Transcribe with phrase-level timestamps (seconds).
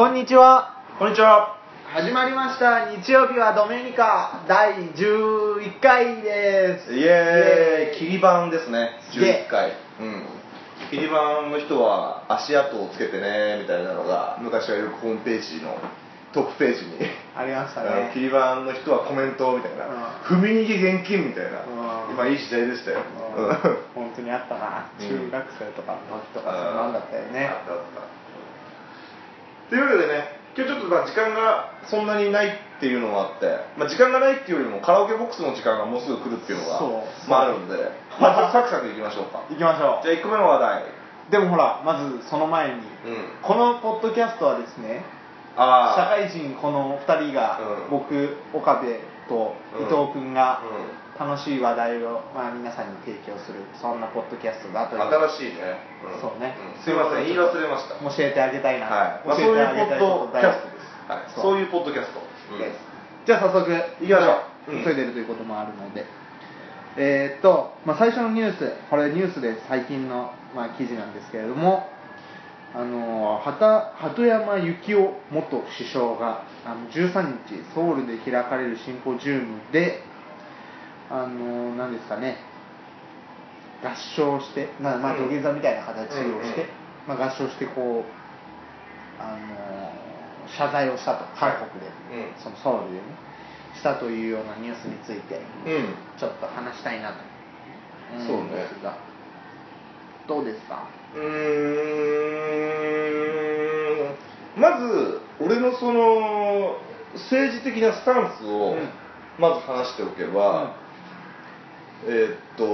[0.00, 0.80] こんにちは。
[0.98, 1.60] こんにちは。
[1.92, 2.88] 始まりました。
[2.88, 4.46] 日曜日はドメニカ。
[4.48, 6.94] 第11回です。
[6.96, 8.96] イエーイ、切り板ですね。
[9.12, 9.76] すげえ11回。
[10.00, 10.24] うん。
[10.88, 15.76] 切り板の人は足跡をつけてねみたいなのが昔はよくホームページの
[16.32, 16.96] トップページに。
[17.36, 19.84] ありましたあのね切り板の人はコメントみたいな、
[20.24, 22.14] 踏み逃げ現金みたいな、うん。
[22.16, 23.04] 今いい時代でしたよ、
[23.36, 23.48] うん。
[23.48, 23.54] うん。
[23.94, 24.88] 本当にあったな。
[24.98, 27.52] うん中学生とかの時とかそんなんだったよね。
[27.52, 28.19] あったあった
[29.70, 33.46] というわけでね今日ちょっとまあ時間がそんなにないっていうのもあって、
[33.78, 37.76] まあ、時間がないっていうよりもカラオケボックスの時間がもうすぐ来るっていうのがまあ、あるんで、
[38.18, 39.46] まあ、サクサクいきましょうか。
[39.48, 40.82] 行きましょじゃあ1個目の話題。
[40.82, 40.86] う
[41.30, 42.82] でもほらまずその前にうん。
[43.42, 45.04] このポッドキャストはですね
[45.54, 45.62] 社
[46.10, 47.90] 会人この2人が、うん。
[47.90, 48.90] 僕岡部
[49.28, 50.62] と伊藤君が
[51.09, 55.02] う楽しい話題を、まあ、皆さんに提供するそんなポッドキャストだという。
[55.36, 55.76] 新しいね、
[56.16, 56.16] ん。
[56.16, 56.56] そうね。
[56.56, 56.80] ん。
[56.80, 58.00] すいません言い忘れました。
[58.00, 60.72] 教えてあげたいな、はい、まあ、教そういうえてあげたいポッことドキャスト。
[60.72, 62.58] です、はい、そういうポッドキャスト、うん。
[62.58, 62.80] です。
[63.26, 64.72] じゃあ早速行きましょう。
[64.72, 64.84] うん。
[64.84, 66.06] 急いでるということもあるので、
[66.96, 72.00] えーっと、まあ、最初のニュースこれニュースで最近の、まあ、記事なんですけれども。
[72.72, 73.58] あの鳩
[73.96, 80.04] 鳩山幸夫元首相があの13日ソウルで開かれるシンポジウムで
[81.10, 82.36] あの何ですかね。
[83.82, 85.28] 合唱して、まあまあ、うん。
[85.28, 86.66] 土下座みたいな形をして、
[87.08, 88.10] まあ、合唱してこう
[89.20, 89.92] あの
[90.56, 91.24] 謝罪をしたと。
[91.36, 92.42] 韓国で、うん。
[92.42, 93.02] そのソウルでね。
[93.74, 95.94] したというようなニュースについてうん。
[96.18, 97.14] ちょっと話したいなと。
[98.12, 98.96] 思うんですが。
[100.28, 100.88] どうですか？
[101.16, 101.22] うー
[104.58, 104.60] ん。
[104.60, 106.76] まず俺のその
[107.14, 108.88] 政治的なスタンスをうん。
[109.38, 110.74] まず話しておけば、
[112.06, 112.64] えーっと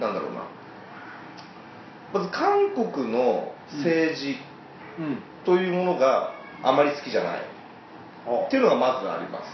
[0.00, 0.42] なんだろうな。
[2.12, 4.36] まず韓国の政治
[4.98, 5.22] うん。
[5.44, 7.40] というものがあまり好きじゃない。
[8.26, 9.50] おっていうのがまずあります。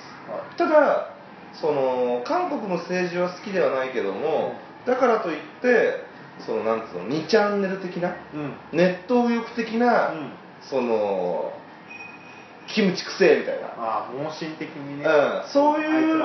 [0.56, 1.10] ただ
[1.54, 4.54] その韓国の政治は好きではないけども、
[4.86, 6.06] だからといって
[6.44, 8.52] そのなんつうの2チャンネル的なうん。
[8.72, 10.30] ネット右翼的な、うん。
[10.60, 11.52] その
[12.74, 16.16] キムチくせえみたいな、ああ盲信的にね、うん、そういう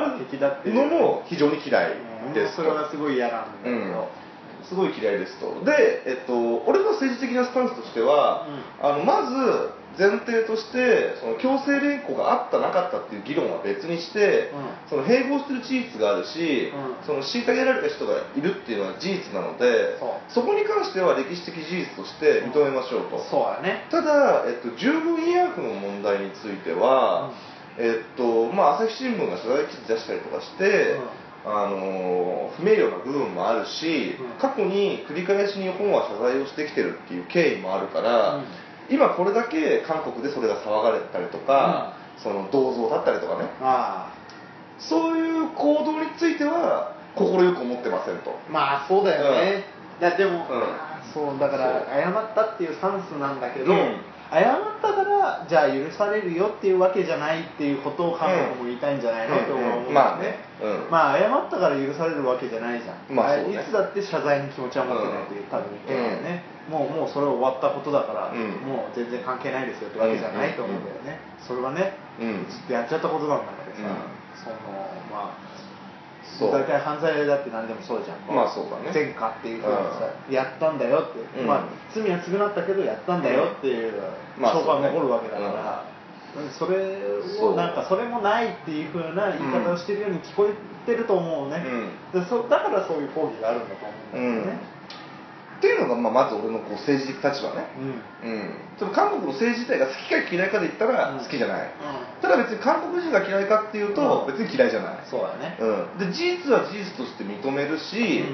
[0.65, 1.91] うのも非常に嫌い
[2.27, 2.33] うん。
[2.33, 3.93] ですそれはすごい嫌なんだけど、うん。
[4.67, 5.63] すごい嫌いですと。
[5.65, 8.47] で、えっと、俺の政治的なスタンスとしては、
[8.81, 14.89] あのまず前提としてその強制連行があったなかったっていう議論は別にして、うん。
[14.89, 17.05] その併合してる事実があるし、うん。
[17.05, 19.97] その虐げられた人がいるっていうのは事実なので
[20.29, 20.45] そう。
[20.45, 23.85] こに関しては歴史的事実として認めましょうと、そうだね。
[23.89, 27.31] ただ、えっと、十分医薬の問題については、
[27.77, 30.99] えっとまあ、朝日新聞が謝罪記事出したりとかして、
[31.45, 34.39] あの不名誉な部分もあるし、うん。
[34.39, 38.43] 過去に繰り返し日本は謝罪をしてきてるっていう経緯もあるから、うん
[38.89, 43.49] 今これだけ韓国でそれが騒がれたりとか、その銅像だったりとかね。
[43.61, 44.11] あ
[44.79, 48.31] そういう行動については快く思ってませんと。
[48.31, 49.63] あまあそうだよね、
[50.01, 50.63] いやでも、うん。
[51.13, 53.97] そうだから謝ったっていうスタンスなんだけど、うん。
[54.31, 60.89] 謝ったからじゃあ許されるよっていうわけじゃないっていうことを韓国も言いたいんじゃないの、と思うんまあね、うん。
[60.89, 63.53] まあ謝ったから許されるわけじゃないじゃん、まあね。
[63.53, 68.63] いつだって謝罪に気持ちは持ってないという多分意見だよね、もうもうそれ終わったことだから、うん。
[68.67, 72.45] もう全然関係ないですよってわけじゃないと思うんだよね、それはねうん。
[72.49, 74.13] ずっとやっちゃったことなんだからさ、うん。
[74.43, 74.55] その
[75.11, 75.37] まあ
[76.23, 76.51] そう。
[76.51, 78.35] 大体犯罪だって何でもそうじゃん。
[78.35, 78.91] まあそうだね。
[78.93, 81.47] 前科っていうふうにさ、やったんだよって、うん。
[81.47, 81.63] まあ
[81.93, 83.93] 罪は償ったけどやったんだよっていう
[84.39, 85.85] まあ証拠がそうね残るわけだから、
[86.57, 86.97] それ
[87.41, 90.53] をなんかそれもないっていうふうな言い方をしてるように聞こえ
[90.89, 91.63] てると思うね、
[92.11, 94.59] でそだからそういう抗議があるんだと思うんだよね、
[95.63, 98.35] っていうのが、まあ、まず俺のこう政治的立場ね、うん。
[98.35, 101.19] うん、その韓国の政治自体が好きか嫌いかで言ったらうん。
[101.23, 101.71] 好きじゃない、
[102.19, 104.35] ただ別に韓国人が嫌いかっていうとうん。
[104.35, 108.27] 別に嫌いじゃない、そうだね、うん、で事実は事実として認めるし、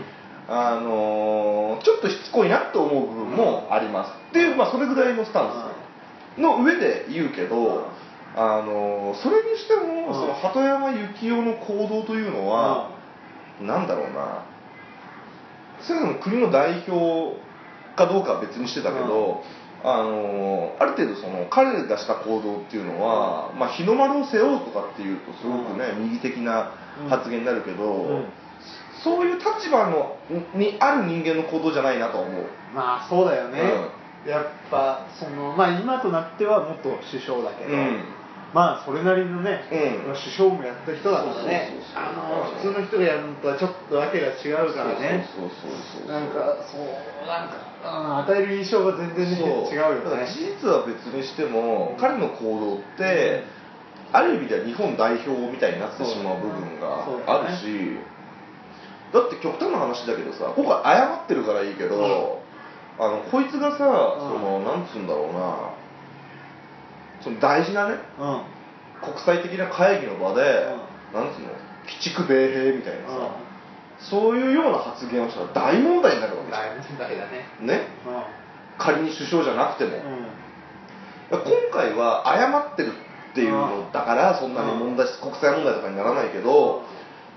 [0.50, 0.56] うん。
[0.56, 5.52] あのーちょっとしつこいなと思う部分もあります、っていう、まあ、それぐらいのスタン
[6.35, 7.91] スの上で言うけど、
[8.35, 10.14] あのーそれにしても、うん。
[10.16, 12.90] その鳩山幸夫の行動というのは、
[13.61, 14.48] なんだろうな
[15.81, 17.37] それぞれの国の代表
[17.96, 19.43] かどうかは別にしてたけど、
[19.84, 26.72] あのある程度その彼がした行動っていうのは、まあ、日の丸を背負うとかっていうとすごくね、右的な
[27.09, 28.26] 発言になるけど、うん。
[29.03, 30.17] そういう立場の
[30.53, 32.43] にある人間の行動じゃないなとは思う。
[32.75, 33.59] まあそうだよね、
[34.28, 38.03] やっぱそのまあ今となっては元首相だけど、うん
[38.53, 41.78] まあそれなりのね、うん首相もやった人だからね。
[42.57, 45.29] 普通の人がやるのとはちょっとわけが違うからね。
[46.07, 46.85] なんかそう
[47.28, 49.37] なんかうん与える印象が全然ね
[49.69, 50.25] 違うよね。
[50.25, 53.43] 事実は別にしても彼の行動って、
[54.11, 57.99] ある意味では日本代表みたいになってしまう部分があるし、
[59.13, 62.41] だって極端な話だけどさ今回謝ってるからいいけど、
[62.97, 63.85] あのこいつがさ、そ
[64.40, 65.78] のなんつうんだろうな
[67.22, 68.44] その大事なねうん。
[69.02, 70.42] 国際的な会議の場で、
[71.14, 71.52] なんつうの
[71.88, 73.36] 鬼畜米兵みたいなさ、
[74.00, 77.46] そういうような発言をしたら大問題になるわけじゃ大問題だね。
[77.64, 77.68] ん。
[77.68, 77.88] ね
[78.78, 81.40] 仮に首相じゃなくても、うん。
[81.40, 82.92] 今回は謝ってる
[83.32, 86.82] っていうのだからそんなに問題国際問題とかにならないけど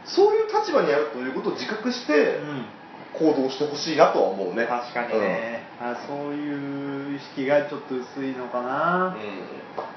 [0.07, 2.65] そういう立場にあるということを自覚してうん。
[3.13, 4.67] 行動してほしいなとは思うね。
[4.67, 9.17] 確かにね、あそういう意識がちょっと薄いのかな、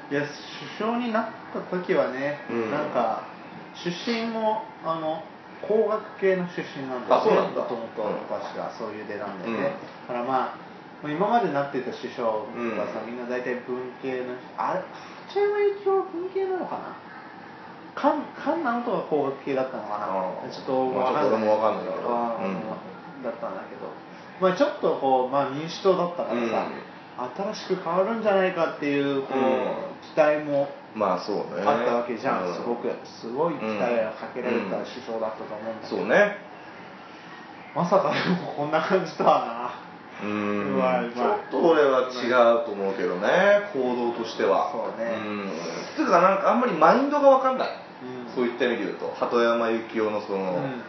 [0.09, 2.71] いや首相になった時はね、うん。
[2.71, 3.27] なんか
[3.75, 5.21] 出身もあの
[5.61, 7.21] 工学系の出身なんだよね。
[7.21, 7.61] あそうなんだ。
[7.61, 9.61] もともとうん私がそういう出なんだようん。
[9.61, 9.73] ね、
[10.07, 10.57] だからま
[11.03, 12.45] あ今までなっていた首相は
[12.89, 13.11] さ、うん。
[13.11, 14.81] みんな大体文系のあれ
[15.29, 15.53] 八山
[15.85, 16.97] 幸夫は文系なのかな。
[17.95, 18.11] 菅
[18.41, 20.49] 菅直人が工学系だったのかな。
[20.49, 22.09] ちょっとまあちょっと俺もわかんないけど。
[22.09, 22.84] うん
[24.41, 26.67] まあ、ちょっとこう、まあ、民主党だったからさ、
[27.55, 29.65] 新しく変わるんじゃないかっていうこう、うん。
[30.03, 31.63] 期待もまあそうね。
[31.65, 36.37] あったわけじゃん、うすごくすごい期待がかけられた首相だったと思うんだけど、そうね。
[37.75, 39.73] まさかでもこんな感じとは
[40.23, 40.79] うん。
[41.13, 42.31] ちょっと俺は違
[42.63, 43.27] うと思うけどね
[43.73, 44.71] 行動としては。
[44.71, 45.11] そうね。
[45.19, 45.51] ん。
[45.97, 47.69] つうかなんかあんまりマインドが分かんない、
[48.29, 48.33] うん。
[48.33, 50.83] そういった意味で言うと鳩山幸夫のその、な、うん。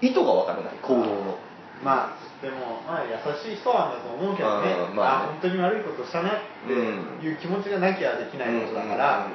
[0.00, 1.38] 意図が分からない行動の
[1.82, 4.72] まあでも、まあ、優しい人なんだと思うけどね。
[4.90, 5.38] うんまあね。
[5.42, 9.28] 本当に悪いことしたなっていう気持ちがなきゃできないことだから、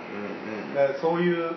[0.99, 1.55] そういう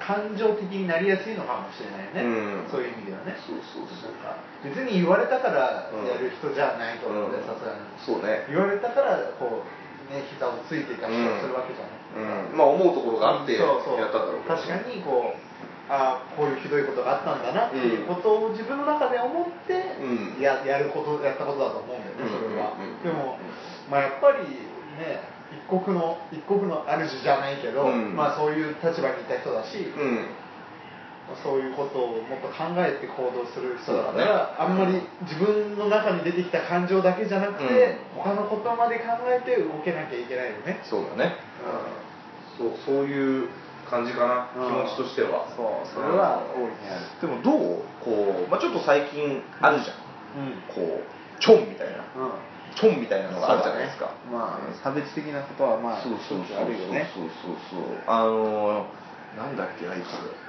[0.00, 2.72] 感情的になりやすいのかもしれないね、うん。
[2.72, 3.36] そういう意味ではね。
[3.36, 4.16] そうそうそう。
[4.64, 7.80] 別に言われたからやる人じゃないと思うんでうんさすがに。
[8.00, 8.48] そうね。
[8.48, 12.56] 言われたからこうね膝をついていたりするわけじゃない、うん。
[12.56, 15.49] まあ思うところがあってやったんだろうけど確かにこう
[15.90, 20.40] あこういうひどいことがあったんだなっていうことを自分の中で思ってうん。
[20.40, 22.94] ややることやったことだと思うんだよねそれは、うんうん。
[22.94, 23.38] うんでも
[23.90, 24.46] まあやっぱり
[25.02, 25.18] ね
[25.50, 28.14] 一国の一国の主じゃないけど、うん。
[28.14, 30.26] まあそういう立場にいた人だし、うん。
[31.42, 34.24] そういうことをもっと考えて行動する人だかそうだね。
[34.24, 40.80] ら、あんまり自分の中に出てきた感情だけじゃなくて、他のことまで考えて動けなきゃいけないよね。
[40.82, 41.36] そうだね。
[42.58, 43.48] そうそういう
[43.90, 44.86] 感じかな、うん。
[44.86, 45.44] 気持ちとしては。
[45.56, 47.04] そうそれは大いにある。
[47.20, 50.62] でもどうこう、まあ、ちょっと最近あるじゃん、うん。
[50.70, 52.06] こうチョンみたいな。
[52.14, 52.32] うん。
[52.70, 57.10] チョンみたいなのがあるじゃないですか、まあ差別的なことはまあそうそうそうしょっちゅうあるよね。
[57.12, 57.98] そうそうそうそう。
[58.06, 58.86] あの
[59.36, 60.06] なんだっけあいつ。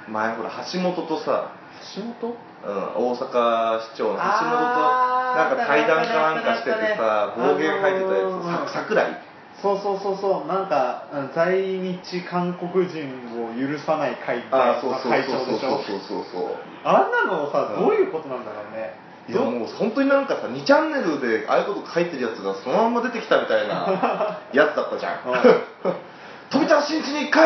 [0.07, 1.49] 前ほら橋本とさ、
[1.97, 2.37] 橋本？
[2.61, 9.17] うん、大阪市長の橋本とあーなんか対談かなんかしててさあったね暴言吐いてたやつ、あのーさ桜井
[9.61, 10.47] そうそうそうそう。
[10.47, 13.05] なんかうん在日韓国人
[13.37, 17.85] を許さない会あーそうそう会そうそう長でしょそうそうそうあんなのさうん。
[17.85, 18.93] どういうことなんだろうね。
[19.29, 25.29] いやもう本当になんかさ2チャンネルでああいうこと書いてるやつがそのまんま出てきたみたいな やつだったじゃん。
[25.29, 25.93] うん。
[26.49, 27.43] 富田新地に帰れ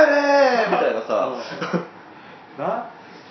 [0.66, 1.30] ーみたいなさ、
[2.58, 2.86] な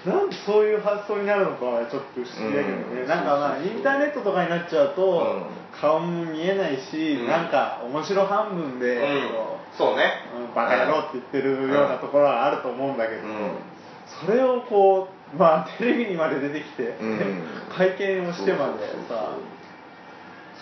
[0.05, 3.09] なんでそういう発想になるのかはちょっと不思議だけどね、うん。
[3.09, 5.81] なんかまあインターネットとかになっちゃうと、うん。
[5.81, 7.27] 顔も見えないし、うん。
[7.27, 9.33] なんか面白半分で、うん。
[9.33, 10.29] こそうね。
[10.37, 13.57] ううんバカ野郎って言ってるようなところはあると思うんだけど、うん。
[14.27, 17.43] それをこうまあテレビにまで出てきて、うん。
[17.75, 19.33] 会見をしてまでさ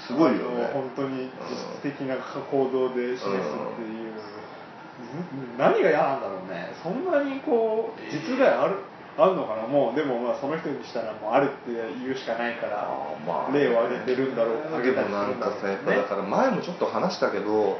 [0.07, 0.71] すごいよね。
[0.73, 3.41] 本当に実質的な行動で示すってい
[4.07, 5.59] う、ん。
[5.59, 6.73] 何が嫌なんだろうね。
[6.83, 8.77] そんなにこう実害ある？
[9.19, 9.67] あるのかな？
[9.69, 12.89] もうでもまあその人にしたらもうあるって言うしかないから
[13.27, 17.79] まあ例を挙げてるんだろう挙げたりするんだろうなんかさやっぱだから前もちょっと話したけど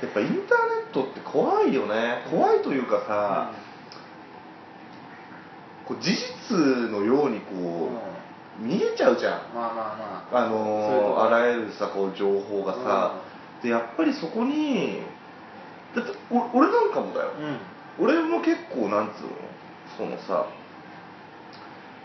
[0.00, 0.44] やっぱインターネ
[0.88, 2.24] ットって怖いよね。
[2.30, 3.52] 怖いというかさ、
[5.86, 6.56] こう事実
[6.90, 7.90] のようにこ
[8.58, 9.54] う、見えちゃうじゃん。
[9.54, 9.96] まあまあ
[10.32, 10.46] まあ。
[10.46, 13.20] あのーあらゆるさこう情報がさ、
[13.62, 15.02] でやっぱりそこに
[15.94, 17.32] だってお俺なんかもだよ、
[17.98, 18.06] うん。
[18.06, 19.28] 俺も結構なんつうの？
[19.98, 20.46] そのさ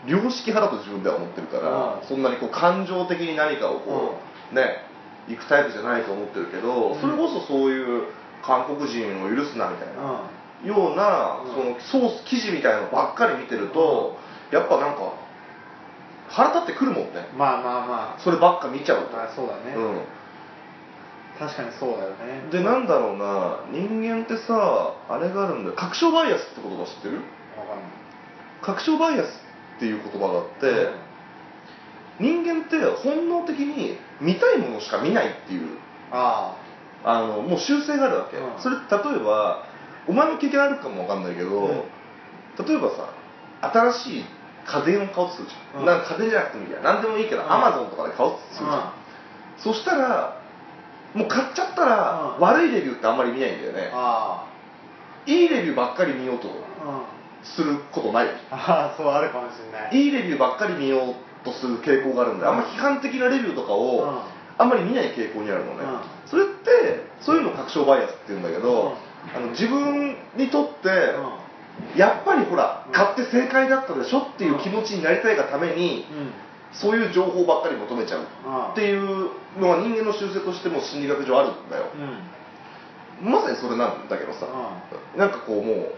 [0.06, 2.06] 良識派だと自分では思ってるから、うん。
[2.06, 4.18] そんなにこう感情的に何かをこ
[4.52, 4.82] う、ね
[5.28, 7.00] 行くタイプじゃないと思ってるけど、うん。
[7.00, 8.04] それこそそういう
[8.42, 10.30] 韓国人を許すなみたいな、
[10.64, 11.80] ような、うん。
[11.82, 14.16] そのソース記事みたいなのばっかり見てると、
[14.52, 15.12] やっぱなんか
[16.28, 17.26] 腹立ってくるもんね。
[17.36, 18.20] まあまあまあ。
[18.20, 20.00] そればっか見ちゃうと、あそうだね、うん。
[21.38, 22.48] 確かにそうだよね。
[22.50, 25.76] でなんだろうな人間ってさあれがあるんだよ。
[25.76, 27.16] 確証バイアスって言葉知ってる？
[27.58, 27.88] わかんない。
[28.62, 29.45] 確証バイアス
[29.76, 30.88] っていう言葉があって、
[32.18, 35.78] 人間って本能的に見たいものしか見ないっていう
[36.10, 36.56] あ
[37.04, 37.20] あ。
[37.20, 38.58] のもう習性があるわけ、うん。
[38.58, 38.82] それ例
[39.16, 39.66] えば
[40.08, 41.68] お前の経験あるかもわかんないけど、うん。
[41.68, 43.12] 例えばさ
[43.60, 44.24] 新しい
[44.66, 45.86] 家電を買おうとするじゃん、うん。
[45.86, 46.80] なんか家電じゃなくてもいいや。
[46.80, 47.52] 何でもいいけどうん。
[47.52, 48.92] アマゾンとかで買おうとするじゃん、
[49.58, 50.40] そしたら
[51.14, 52.42] もう買っちゃったら、うん。
[52.42, 53.90] 悪いレビューってあんまり見ないんだよね。
[53.92, 54.46] あ
[55.26, 56.48] いいレビューばっかり見ようと
[57.54, 59.96] することないああそうあるかもしれない。
[59.96, 64.18] いいレビューばっかり見ようとする傾向があるんで、あんま批判的なレビューとかを、うん。
[64.58, 66.00] あんまり見ない傾向にあるのね、うん。
[66.30, 68.96] それってそういうのを確証バイアスって言うんだけど、
[69.34, 70.88] あの自分にとって、
[71.94, 72.92] やっぱりほら、うん。
[72.92, 76.18] 買って正解だったでしょっていう気持ちになりたいがために、うん。
[76.18, 76.32] うん
[76.72, 78.22] そういう情報ばっかり求めちゃう
[78.72, 81.86] っていうのは人間の習性としても心理学上あるんだよ、
[83.22, 83.30] うん。
[83.32, 84.46] まさにそれなんだけどさ、
[85.16, 85.94] なんかこうもう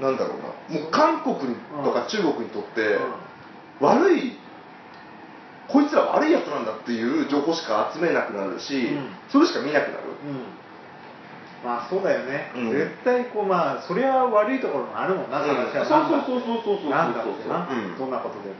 [0.00, 0.80] なんだろうな。
[0.80, 1.36] もう韓国
[1.84, 2.98] とか中国にとって、
[3.80, 4.38] 悪い
[5.68, 9.08] こいつら悪いやつなんだっていう情報しか集めなくなるし、うん。
[9.28, 11.64] それしか見なくなる、うん。
[11.64, 12.70] まあそうだよね、うん。
[12.72, 16.00] 絶対こうまあそれは悪いところもあるもんな、うん話は。
[16.00, 16.10] なん。
[16.10, 16.90] だってそうそうそうそうそうそう。
[16.90, 17.98] なんだってな、うん。
[17.98, 18.54] どんなことでも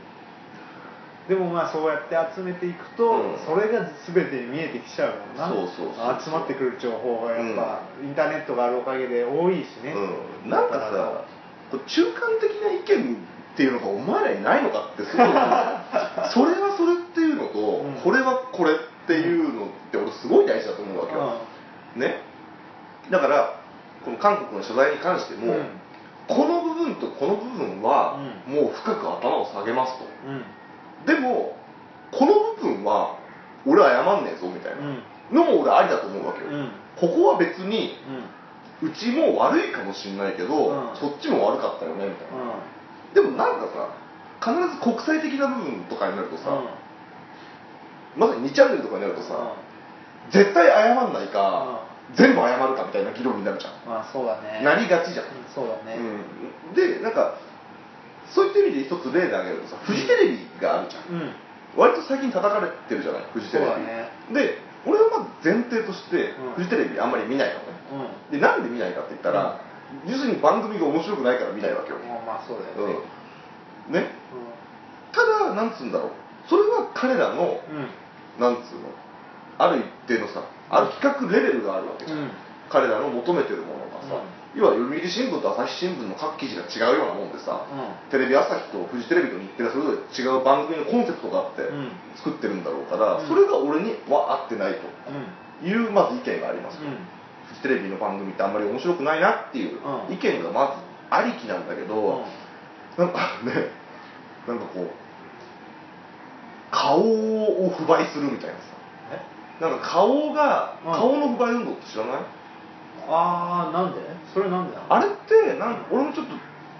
[1.31, 3.39] でもまあそうやって集めていくと、うん。
[3.47, 5.47] それが全て見えてきちゃうもんな。
[5.47, 6.21] そうそうそうそう。
[6.27, 9.95] 集まってくる情報がやっぱ、インターネットがあるおかげで多いしね、
[10.43, 11.23] うん、なんかさ
[11.71, 13.17] こう中間的な意見っ
[13.55, 15.39] ていうのがお前らにないのかってすごい思う。
[16.35, 17.93] それはそれっていうのと、うん。
[18.03, 18.75] これはこれっ
[19.07, 21.31] ていうのって俺すごい大事だと思うわけよ、
[21.95, 22.19] ね。
[23.09, 23.55] だから
[24.03, 25.65] この韓国の取材に関しても、うん。
[26.27, 30.05] この部分とこの部分は、もう深く頭を下げますと。
[30.27, 30.43] うんうん
[31.05, 31.57] でも
[32.11, 33.17] この部分は
[33.65, 34.81] 俺は謝んねえぞみたいな。
[34.81, 35.03] うん。
[35.31, 36.71] のも俺ありだと思うわけよ、うん。
[36.99, 37.95] ここは別に
[38.81, 40.97] うちも悪いかもしれないけど、うん。
[40.97, 42.59] そっちも悪かったよねみたいな、
[43.13, 43.95] でもなんかさ
[44.41, 46.49] 必ず国際的な部分とかになるとさ、
[48.17, 49.55] まさに2チャンネルとかになるとさ、
[50.31, 54.61] 絶対謝んないか、全部謝るかみたいな議論になるじゃん、まあそうだね。
[54.65, 57.35] なりがちじゃん、うんそうだね、うん、でなんか
[58.33, 61.33] そういった意味で一つ例で挙げるとさフジテレビがあるじゃん、うん。
[61.75, 63.81] 割と最近叩かれてるじゃないフジテレビ。
[63.83, 64.09] ね。
[64.33, 64.57] で
[64.87, 66.63] 俺はまず前提として、うん。
[66.63, 68.09] フジテレビあんまり見ないのね。
[68.31, 68.39] うん。
[68.39, 69.61] でなんで見ないかって言ったら、
[70.07, 72.95] 要するに番組が面白くないから見ないわけよ、まあまあそうだよね。
[73.89, 74.07] うん、ね。
[75.11, 76.11] ただなんつうんだろう。
[76.49, 77.87] それは彼らのうん。
[78.39, 78.89] なんつうの
[79.59, 82.31] ある一定のさある企画レベルがあるわけじゃん、うん。
[82.69, 88.11] 彼らの求めてるものがさ、うん要は読売新聞と朝日新聞の各記事が違うようなもんでさ、うん。
[88.11, 91.91] テレビ朝日とフジテレビと日テレがそれぞれ違う番組のコンセプトがあってうん。
[92.15, 93.27] 作ってるんだろうから、うん。
[93.27, 94.79] それが俺には合ってないと
[95.63, 95.67] うん。
[95.67, 96.91] いうまず意見があります、うん。
[97.47, 100.13] フジテレビの番組ってあんまり面白くないなっていううん。
[100.13, 102.23] 意見がまずありきなんだけど、
[102.97, 103.71] なんか ね
[104.47, 104.89] なんかこう
[106.71, 108.59] 顔を不買するみたいなさ。
[109.61, 109.63] え？
[109.63, 110.91] なんか顔が、うん。
[110.93, 112.21] 顔の不買運動って知らない？
[113.07, 113.99] ああなんで？
[114.33, 116.33] それなんでなのあれってなん俺もちょっと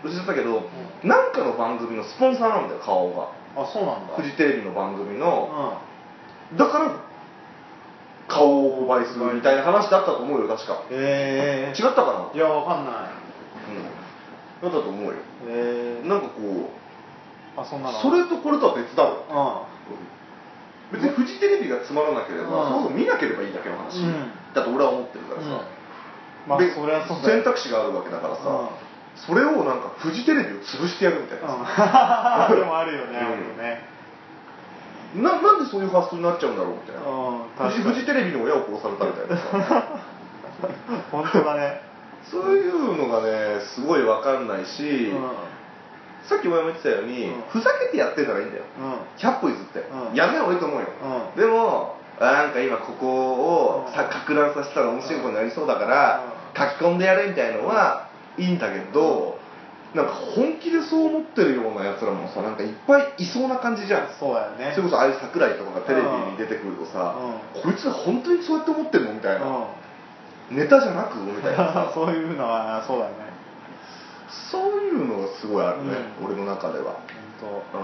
[0.07, 0.69] 忘れちゃったけど、
[1.03, 3.29] なんかの番組のスポンサーなんだよ顔が。
[3.61, 4.15] あそうなんだ。
[4.15, 5.77] フジテレビの番組うの、
[6.53, 6.57] ん。
[6.57, 6.95] だから
[8.27, 10.83] 顔を購買するみたいな話だったと思うよ確か。
[10.89, 12.37] ええ違ったかな？
[12.37, 12.95] いやわかんない。
[14.63, 14.71] うん。
[14.71, 15.13] だったと思うよ。
[15.47, 16.71] ええなんかこ
[17.57, 17.99] あそんなの？
[17.99, 19.67] うそれとこれとは別だろ
[20.91, 20.95] う。
[20.95, 22.71] 別にフジテレビがつまらなければ、うん。
[22.71, 24.31] そもそも見なければいいだけの話、うん。
[24.53, 25.59] だと俺は思ってるからさ、ん
[26.47, 27.43] まあでそれはそうだよ。
[27.43, 28.67] 選択肢があるわけだからさ、うん。
[29.15, 32.57] それをなんかフジテレビを潰してやるみたいなさ、うん。
[32.59, 33.27] でもあるよねうん。
[33.27, 33.91] あるよね。
[35.15, 39.83] ななんでそういう発想になっちゃうんだろうみたいな、うんフジフジテレビの親を殺されたみたいなさ。
[41.11, 41.81] 本当だね。
[42.23, 45.21] そういうのがねすごい分かんないし、うん。
[46.23, 47.43] さっきも言ってたように、うん。
[47.49, 48.63] ふざけてやってたらいいんだよ。
[48.79, 49.29] うん。
[49.29, 50.15] 100歩譲って、うん。
[50.15, 50.87] やめない方がいいと思うよ、
[51.35, 51.41] うん。
[51.41, 56.21] でもあなんか今ここをさうんか乱させたら面白いことになりそうだから、
[56.55, 59.39] 書き込んでやれみたいのはいいんだけど、
[59.95, 64.13] なんか本気でそう思ってるようなやつらもさなんかいっぱいいそうな感じじゃん。
[64.19, 64.71] そうだよね。
[64.75, 67.15] それこそああいう桜井とかがテレビに出てくるとさ、
[67.61, 69.67] こいつら本当にそうやって思ってんのみたいな、
[70.51, 71.57] ネタじゃなくみたいな。
[71.57, 73.31] さ そういうのはそうだね。
[74.29, 76.27] そういうのがすごいあるね、うん。
[76.27, 76.95] 俺の中では、
[77.41, 77.77] 本当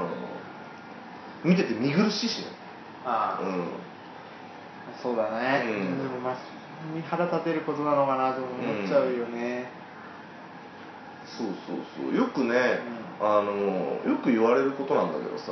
[1.45, 2.47] うん、見てて見苦しいしね、
[3.05, 3.43] ああ。
[3.43, 3.67] うん、
[5.01, 6.01] そうだね、うん。
[6.01, 6.93] でもまあそん。
[6.93, 9.69] なに腹立てることなのかなと思っちゃうよね、
[11.25, 11.77] そうそう
[12.09, 12.15] そう。
[12.15, 12.79] よくね、
[13.19, 15.51] あのよく言われることなんだけどさ、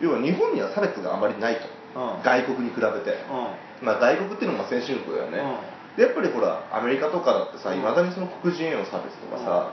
[0.00, 2.16] 要は日本には差別があまりないと、うん。
[2.16, 3.18] うん外国に比べて、
[3.82, 3.86] うん。
[3.86, 5.42] まあ、外国っていうのも先進国だよね、
[5.96, 7.78] でやっぱりほらアメリカとかだってさうん。
[7.78, 9.72] いまだにその黒人への差別とかさ、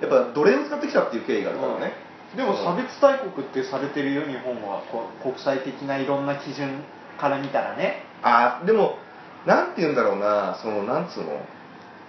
[0.00, 1.92] やっぱ奴隷を使ってきたっていう経緯があるからね、
[2.36, 4.82] でも差別大国ってされてるよ日本は。
[5.22, 6.82] 国際的ないろんな基準
[7.18, 8.02] から見たらね。
[8.22, 8.98] あでも
[9.46, 10.58] なんて言うんだろうな。
[10.60, 11.40] そのなんつうの？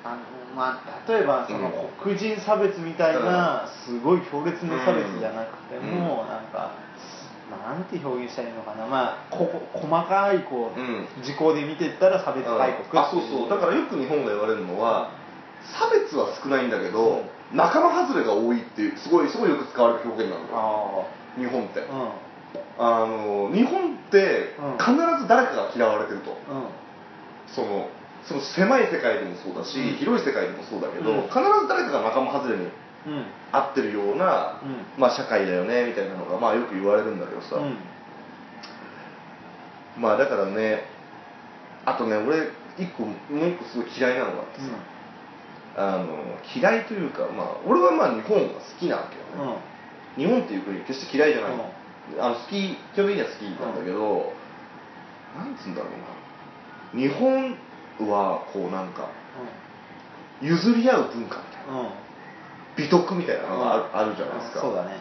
[0.03, 0.17] あの
[0.55, 1.71] まあ、例えばそのうん。
[2.01, 6.27] 黒人差別みたいなすごい強烈な差別じゃなくても、うん。
[6.29, 6.71] なんか、
[7.51, 11.07] まあ、なんて表現したらいいのかな、まあ、ここ細かいこう、うん。
[11.23, 13.49] 事項で見てったら差別大国あそうそう。
[13.49, 15.11] だからよく日本が言われるのは
[15.77, 20.57] 差別は少ないんだけど、仲間外れが多いっていうすごいすごいよく使われる表現なんだよ。
[20.57, 22.13] あ日本って、あ
[22.79, 24.77] あの日本ってうん。
[24.77, 26.57] 必ず誰かが嫌われてると、うん。
[26.57, 26.67] うん
[27.47, 27.89] その
[28.25, 29.95] その狭い世界でもそうだし、うん。
[29.97, 31.21] 広い世界でもそうだけど、うん。
[31.23, 32.71] 必ず誰かが仲間外れにうん。
[33.51, 34.81] 合ってるような、うん。
[34.97, 37.77] まあ、社会だよねみたいなのが、まあ、よく言われるんだけどさ、うん。
[40.01, 40.83] まあだからね
[41.85, 44.67] あとね俺一個もう一個すごい嫌いなのがあってさ、
[45.75, 46.07] あの
[46.55, 49.57] 嫌いというか、まあ、俺はまあ日本が好きなわけよね、
[50.15, 52.23] 日本っていう国決して嫌いじゃない、うん。
[52.23, 54.33] あの好き基本的には好きなんだけど、
[55.35, 57.01] なんつうんだろうな。
[57.01, 57.57] 日本
[58.09, 59.09] はこうなんか
[60.41, 61.73] 譲り合う文化みたいな。
[61.73, 61.85] うん。
[61.87, 62.05] うん
[62.77, 64.61] 美徳みたいなのがある,、あるじゃないですか。
[64.61, 64.97] そうだね。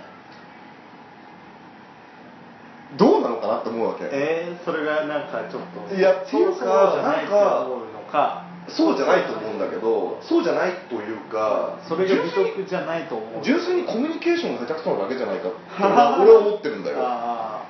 [2.96, 5.94] どうなのかなって思うわけ、えー、それがなんかちょっと。
[5.94, 6.64] いやっていうか
[7.02, 16.96] なんか思うのかそうじゃないと思うんだけどそうじゃないというかそれが美徳じゃないと思う純粋にコミュニケーションが下手くそなだけじゃないかって俺は思ってるんだよ。
[17.00, 17.64] あ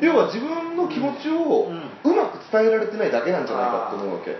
[0.00, 4.36] 要は自分の気持ちをうまく伝えられてないだけなんじゃないかって思うわけ。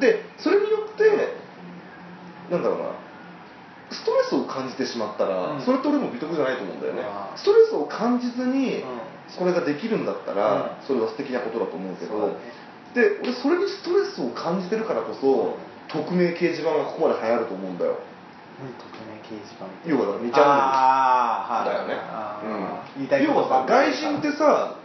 [0.00, 1.38] でそれによって
[2.50, 2.84] なんだろうな。
[3.90, 5.60] ストレスを感じてしまったら、うん。
[5.60, 7.02] それって俺も美徳じゃないと思うんだよね。
[7.36, 8.98] ストレスを感じずにうん。
[9.28, 10.86] それができるんだったら、うん。
[10.86, 12.36] それは素敵なことだと思うけど
[12.94, 15.58] で俺それにストレスを感じてるからこそ、
[15.88, 17.90] 匿名掲示板がここまで流行ると思うんだよ。
[17.92, 20.54] うん匿名掲示板要はだから2チャン
[21.42, 21.98] ネルだよね。
[22.94, 23.24] うん。
[23.24, 24.78] 要はさ外人ってさ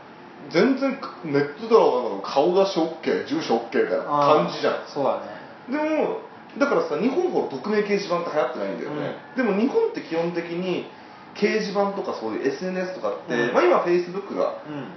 [0.49, 4.87] 全然ネットだろうが顔出し OK 住所 OK みたいな感じじゃん。
[4.87, 5.37] そうだね。
[5.69, 6.21] でも
[6.57, 10.89] だからさ日本ほど匿名掲示板って流行ってないんだよね、でも日本って基本的に
[11.35, 13.53] 掲示板とかそういう SNS とかって、うん。
[13.53, 14.89] まあ、今 Facebook がうん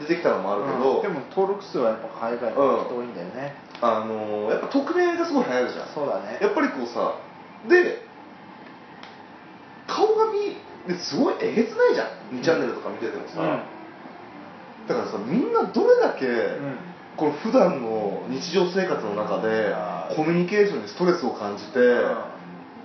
[0.00, 1.02] 出てきたのもあるけど、うん。
[1.02, 5.88] でも登録数はやっぱ海外の人多いんだよね、あのーやっぱ匿名がすごい流行るじゃん。
[5.94, 6.38] そうだね。
[6.40, 7.14] やっぱりこうさ
[7.68, 8.02] で
[9.86, 10.56] 顔が見
[10.92, 12.36] ですごいえげつないじゃん。
[12.38, 13.36] 2チャンネルとか見ててもさ、
[14.88, 16.76] だからさみんなどれだけ、うん。
[17.16, 19.74] この普段の日常生活の中で
[20.16, 21.78] コミュニケーションにストレスを感じて、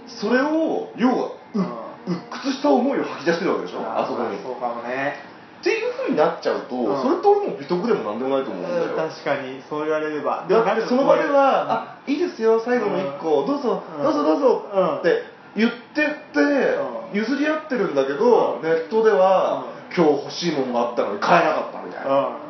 [0.06, 3.80] それを要はううん鬱屈した思いを吐き出してるわけでしょ？
[3.82, 4.38] あそこに。
[4.38, 5.16] っそうかもね
[5.64, 7.02] ていうふうになっちゃうと、うん。
[7.02, 9.62] それと俺も美徳でもなんでもないと思うんだよ、確かに。
[9.70, 10.46] そう言われれば。
[10.48, 11.72] だってその場では「うん。
[11.72, 14.04] あいいですよ最後の1個、どうぞうん。
[14.04, 14.98] どうぞどうぞ」うん。
[14.98, 15.24] って
[15.56, 17.18] 言ってって、うん。
[17.18, 18.70] 譲り合ってるんだけど、うん。
[18.70, 22.48] ネットでは、う今日欲しいものがあったのに買えなかったみたいな、うん。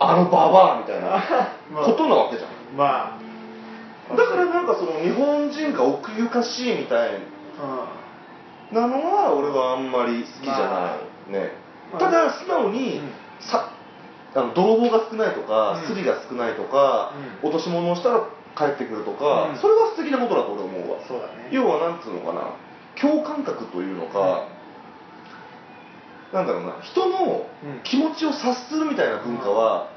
[0.00, 1.08] あのババアみたいな
[1.72, 1.84] まあ。
[1.84, 2.50] ことなわけじゃん。
[2.76, 4.16] まあ。
[4.16, 7.20] だからなんかその日本人が奥ゆかしいみたいうん。
[8.70, 10.96] なのは俺はあんまり好きじゃない、ま
[11.28, 11.52] ね、
[11.92, 13.12] まあただ素直に、うん。
[13.40, 13.70] さ
[14.34, 15.86] あの泥棒が少ないとか、うん。
[15.86, 17.12] スリが少ないとか、
[17.42, 17.48] うん。
[17.48, 19.56] 落とし物をしたら帰ってくるとか、うん。
[19.56, 20.98] それは素敵なことだと俺思うわ。
[21.06, 21.48] そうだね。
[21.50, 22.54] 要はなんつうのかな
[23.00, 24.48] 共感覚というのか、
[26.32, 27.80] なんだろうな人のうん。
[27.84, 29.88] 気持ちを察するみたいな文化は、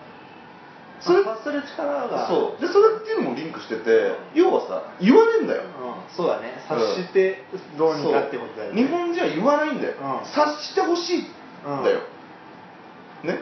[1.02, 2.28] それ察する力が。
[2.28, 2.62] そう。
[2.62, 3.36] でそれっていうのも
[3.82, 5.64] てて要はさ言わねえんだよ。
[5.64, 6.52] うんそうだね。
[6.68, 7.42] 察して
[7.78, 8.84] どうにかってことだよね。
[8.84, 8.88] そう。
[8.88, 10.28] 日本人は言わないんだよ、うん。
[10.28, 11.26] 察してほしいん
[11.64, 12.00] だよ、
[13.24, 13.40] ね。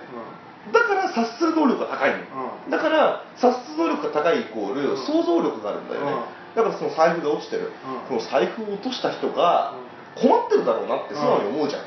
[0.70, 2.18] うだから察する能力が高いの、
[2.66, 2.70] うん。
[2.70, 4.98] だから察す能力が高いイコール、うん。
[4.98, 6.20] 想像力があるんだよね、うん。
[6.56, 7.72] だからその財布が落ちてる、
[8.12, 8.18] うん。
[8.20, 9.74] この財布を落とした人が
[10.18, 11.82] う困ってるだろうなって素直に思うじゃん、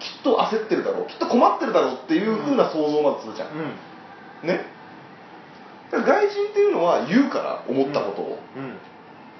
[0.00, 1.06] きっと焦ってるだろう。
[1.06, 3.48] きっと困ってるだろうっていう風な想像をまずするじゃん、
[4.42, 4.48] うん。
[4.48, 4.66] ね
[5.90, 8.78] 外人っていうのは言うから思ったことを、うん。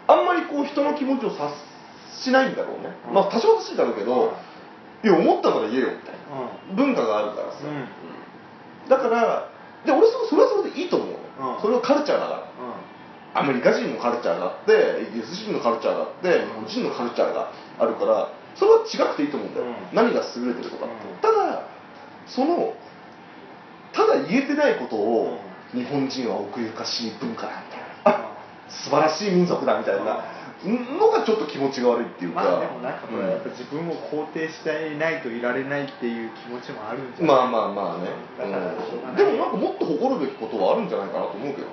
[0.08, 1.50] あんまりこう人の気持ちを察
[2.12, 3.14] しないんだろうね、うん。
[3.14, 4.36] まあ多少欲しいだろうけど、
[5.04, 6.20] いや思ったなら言えよみたいな
[6.70, 6.76] うん。
[6.76, 8.88] 文化があるからさ、うん。
[8.88, 9.48] だから
[9.86, 11.08] で俺そそれはそれでいいと思う
[11.40, 11.60] の、うん。
[11.62, 12.50] それはカルチャーだから。
[13.32, 19.74] アメリカ人のカルチャーがあってイギリス人のカルチャーがあって日本人のカルチャーがあるからそれは違くていいと思うんだよ、うん。
[19.94, 21.16] 何が優れてるとかって、うん。
[21.22, 21.62] ただ
[22.26, 22.74] その
[23.92, 25.38] ただ言えてないことを、
[25.74, 28.30] 日本人は奥ゆかしい文化だみたいな。
[28.68, 30.22] 素晴らしい民族だみたいな。
[30.62, 38.12] のがちょっと気持ちが悪いっていうか、まあでもなんかこれうんやっぱ自分を肯定していないといられないっていう気持ちもあるんじゃないまあまあまあね、
[38.44, 39.16] うん。
[39.16, 41.66] でもなんかもっと誇るべきことはあるんじゃないかなと思うけど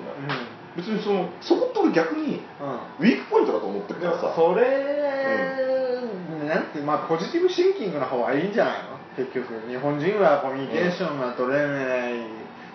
[0.74, 3.04] う別にそのそこって俺逆にんうん。
[3.04, 4.32] ウィークポイントだと思ってるからさ。
[4.34, 8.96] それ、ねなんてまあポジティブシンキングの方がいいんじゃないの？
[9.20, 12.16] 結局日本人はコミュニケーションが取れない、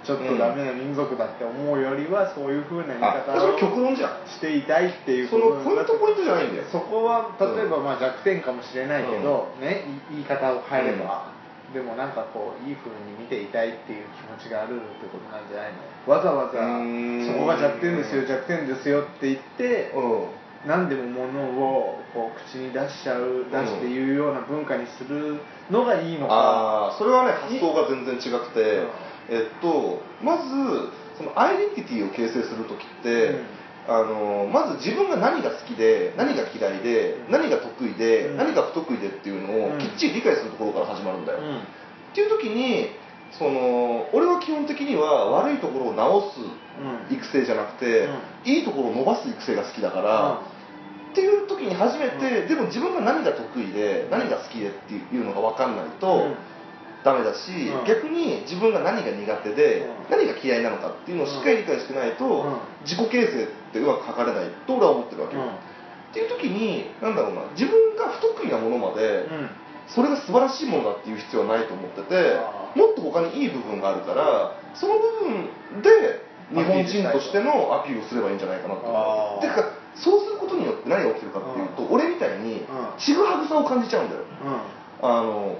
[0.03, 4.27] ちょっとダメな民族だって思うよりはそういうふうな言いあ方をそれ極論じゃん。
[4.27, 6.63] していたいっていうそのポイントポイントじゃないんだよ。
[6.71, 11.31] そこは例えばまあ弱点かもしれないけど、ねい言い方を変えれば、
[11.73, 14.05] でもなんかこういい風に見ていたいっていう
[14.37, 16.13] 気持ちがあるってことなんじゃないの？
[16.13, 20.43] わざわざそこが弱点ですよ弱点ですよって言って、うん。
[20.63, 28.87] 何でも物をこう口に出しちゃう出して言うような文化にするのがいいのか、ああそれはね発想が全然違くて、
[29.29, 30.43] えっとまず
[31.17, 33.45] そのアイデンティティを形成する時って、うん。
[33.85, 37.31] あのまず自分が何が好きで何が嫌いで、うん。
[37.31, 38.37] 何が得意で、うん。
[38.37, 39.75] 何が不得意でっていうのうん。
[39.75, 41.57] をきっちり理解するところから始まるんだよ、うん。
[41.57, 41.61] っ
[42.15, 42.89] ていう時に
[43.37, 47.15] その俺は基本的には悪いところを直すうん。
[47.15, 48.09] 育成じゃなくて、
[48.45, 50.41] いいところを伸ばす育成が好きだから、
[51.11, 56.35] っていう時に初めて、でも自分が何が得意で何が好きでっていうのが分かんないと、うん
[57.03, 57.85] ダメだし、うん。
[57.85, 60.17] 逆に自分が何が苦手で、うん。
[60.17, 62.57] 何が嫌いなのかっていうのをしっかり理解してないと、うん。
[62.83, 65.49] 自己形成ってうまく測れないと俺は思ってるわけよ、うん。
[65.49, 65.53] っ
[66.13, 69.49] ていう時になんだろうな自分が不得意なものまで、うん。
[69.87, 72.39] それが素晴らしいものだっていう必要はないと思ってて
[72.73, 76.23] もっと他にいい部分があるからその部分で
[76.55, 82.65] 日本人としてのアピールをすればいいんじゃないかなと思うてかそうすることによって何が起きてるかっていうと、俺みたいにうん
[82.97, 84.21] ちぐはぐさを感じちゃうんだよ。
[85.01, 85.09] うん。
[85.09, 85.57] あの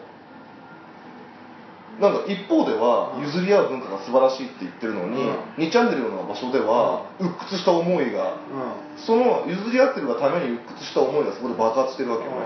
[2.01, 5.21] なんか一方ではうん譲り合う文化が素晴らしいって言ってるのに、
[5.58, 5.63] うん。
[5.63, 8.97] 2チャンネルのような場所では鬱屈した思いがうん。
[8.97, 12.38] その譲り合ってるがために鬱屈した思いがそこで爆発してるわけよね、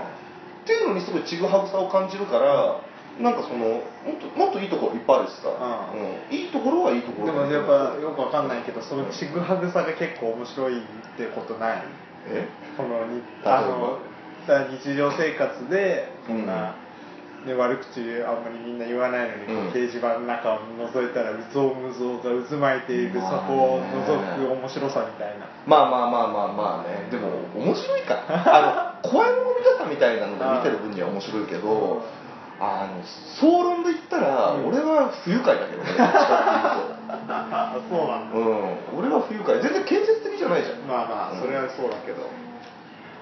[0.64, 2.80] っていうのにすごいちぐはぐさを感じるから
[3.18, 3.82] なんかそのも
[4.12, 6.00] っともっといいところいっぱいあるしさ、うん。
[6.00, 6.36] うん。
[6.36, 10.82] いいところはいいところでもやっぱよくわかんないけどそのちぐはぐさが結構面白いっ
[11.16, 11.82] てことない？
[12.28, 12.46] え？
[12.76, 13.98] このにあの
[14.76, 16.87] 日常生活でこんな、うん
[17.46, 19.68] ね、悪口あんまりみんな言わないのに、こううん。
[19.68, 27.08] 掲示板の中を覗いたらうぞうむぞうが渦巻いているそこを覗く面白さみたいな、まあまあまあまあまあね。
[27.10, 28.22] でも面白いか。
[28.26, 32.02] あの怖いもの見たさみたいなので見てる分には面白いけど
[32.60, 33.02] あの
[33.38, 34.68] 総論で言ったら、うん。
[34.68, 35.88] 俺は不愉快だけどね。
[37.88, 38.98] そうなんっていうん。
[38.98, 39.60] 俺は不愉快。
[39.62, 40.78] 全然建設的じゃないじゃん。
[40.88, 42.26] まあまあそれはそうだけど、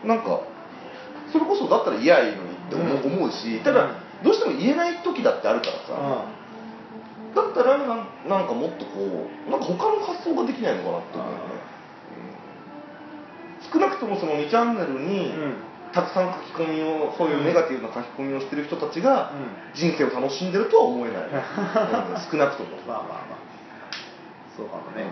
[0.05, 0.41] なんか
[1.33, 6.25] それこそだったら嫌いいのにって思うしただどうしても言えない時だってあるからさ、
[7.35, 11.45] だったらなんなんかもっとこうなんか他の発想ができないのかなって思うよね、
[13.65, 13.73] うん。
[13.73, 15.55] 少なくともその2チャンネルに、うん。
[15.93, 19.81] たくさん書き込みをそういうネガティブな書き込みをしてる人たちがうん。
[19.81, 21.41] 人生を楽しんでるとは思えない、 うん
[22.31, 22.77] 少なくとも。
[22.87, 23.47] まあまあまあ。
[24.57, 25.05] そうかもね、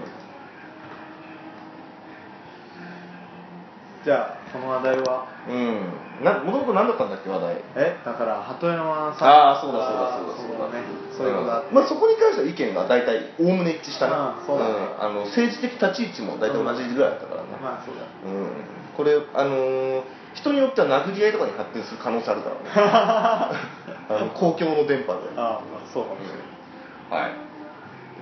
[4.04, 5.26] じゃあこの話題は？
[5.48, 6.24] うん。
[6.24, 7.56] なもともと何だったんだっけ話題？
[7.74, 9.28] えだから鳩山さん。
[9.28, 10.78] ああそうだそうだそうだそうだ。
[10.78, 10.84] ね。
[11.16, 14.72] そういうことまあそこに関しては意見が大体おおむね一致したねうんそうだね。
[14.72, 15.00] ん。
[15.00, 18.52] あの政治的立ち位置も大体同じぐらいだったからね、まあそうだうん。
[18.96, 22.60] これあのー人によっては殴り合いとかに発展する可能性あるからね。
[24.10, 25.30] あの公共の電波で。
[25.36, 27.32] ああまあそうかもしれない、はい。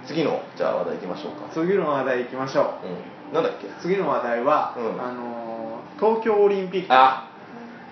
[0.07, 1.49] 次のじゃあ話題いきましょうか。
[1.55, 2.87] 次の話題いきましょう。
[2.87, 3.35] うん。
[3.35, 3.67] なんだっけ？
[3.81, 4.85] 次の話題は、うん。
[5.03, 5.52] あのー
[6.01, 7.29] 東京オリンピックのあ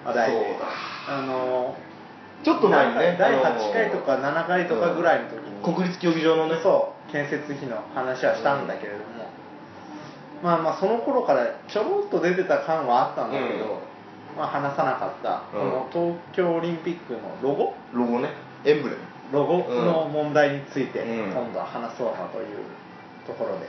[0.04, 0.40] 話題そう
[1.08, 1.90] あのー
[2.44, 6.60] ちょっと前にね第あのー8回とか7回とかぐらいの時に、国立競技場のね。
[6.62, 9.28] そう建設費の話はしたんだけれども、
[10.42, 13.82] まあまあその頃からちょろっと出てた感はあったんだけど、
[14.36, 15.70] まあ話さなかった、うん。
[15.70, 17.74] この東京オリンピックのロゴ？
[17.92, 18.30] ロゴね。
[18.64, 19.02] エンブレム。
[19.32, 21.32] ロゴの問題についてうん。
[21.32, 22.46] 今度は話そうかという
[23.26, 23.66] ところで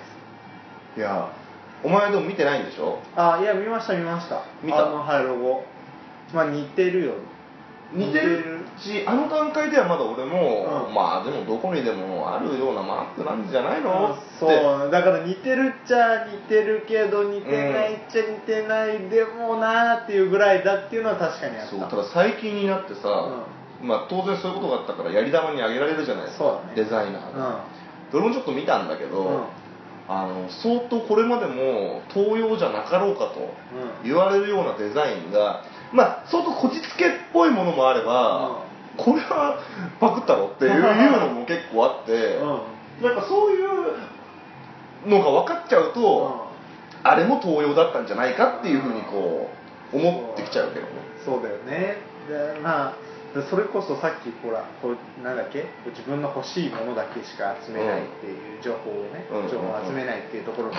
[0.95, 1.29] す、いや
[1.83, 2.99] お前でも見てないんでしょ？
[3.15, 4.43] あいや見ました見ました。
[4.63, 4.87] 見た？
[4.87, 5.63] あのはいロゴ。
[6.33, 7.13] まあ似てるよ。
[7.93, 8.61] 似てる？
[8.77, 10.93] しあの段階ではまだ俺も、うん。
[10.93, 14.13] まあでもどこにでもあるようなマークなんじゃないの？
[14.13, 14.91] ってそう。
[14.91, 21.69] だから似てるっちゃ似てるけど似てないっちゃ似てない、でもなーっていうぐらいだっていうのは確かにあった。
[21.71, 23.45] そうただ最近になってさ、
[23.81, 26.73] まあ当然そういうことがあったからやり玉にあげられるじゃないですか、そうだね。
[26.75, 27.65] デザイナーが、
[28.11, 29.43] それもちょっと見たんだけど、うん
[30.13, 34.03] あの相当これまでも東洋じゃなかろうかとうん。
[34.03, 38.65] 言われるようなデザインがまあ相当こじつけっぽいものもあれば、
[38.97, 39.59] これは
[39.99, 43.07] パクったろって いうのも結構あって、うん。
[43.07, 46.47] なんかそういうのが分かっちゃうと、
[47.03, 49.49] あれも東洋だったんじゃないかっていうふうにこ
[49.93, 50.91] う思ってきちゃうけどね。
[51.25, 51.97] そうだよね。
[52.27, 53.10] でまあで
[53.49, 60.75] それこそさっきほらこうなんだっけ自分の欲しいものだけしか集めないっていう情報をね、うん情報を集めないっていうところも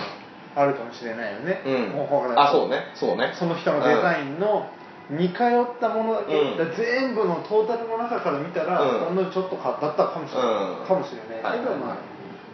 [0.55, 1.97] あるかもしれないよね、うん。
[1.97, 2.93] もうほらあそうね。
[2.93, 3.33] そうね。
[3.33, 4.69] その人のデザインの
[5.09, 6.75] 似通ったものだけ、うん。
[6.77, 9.05] 全部のトータルの中から見たら、うん。
[9.05, 10.85] ほんのちょっとかだったかもしれない、うん。
[10.85, 11.57] かもしれない。
[11.57, 11.97] けど、はいまあ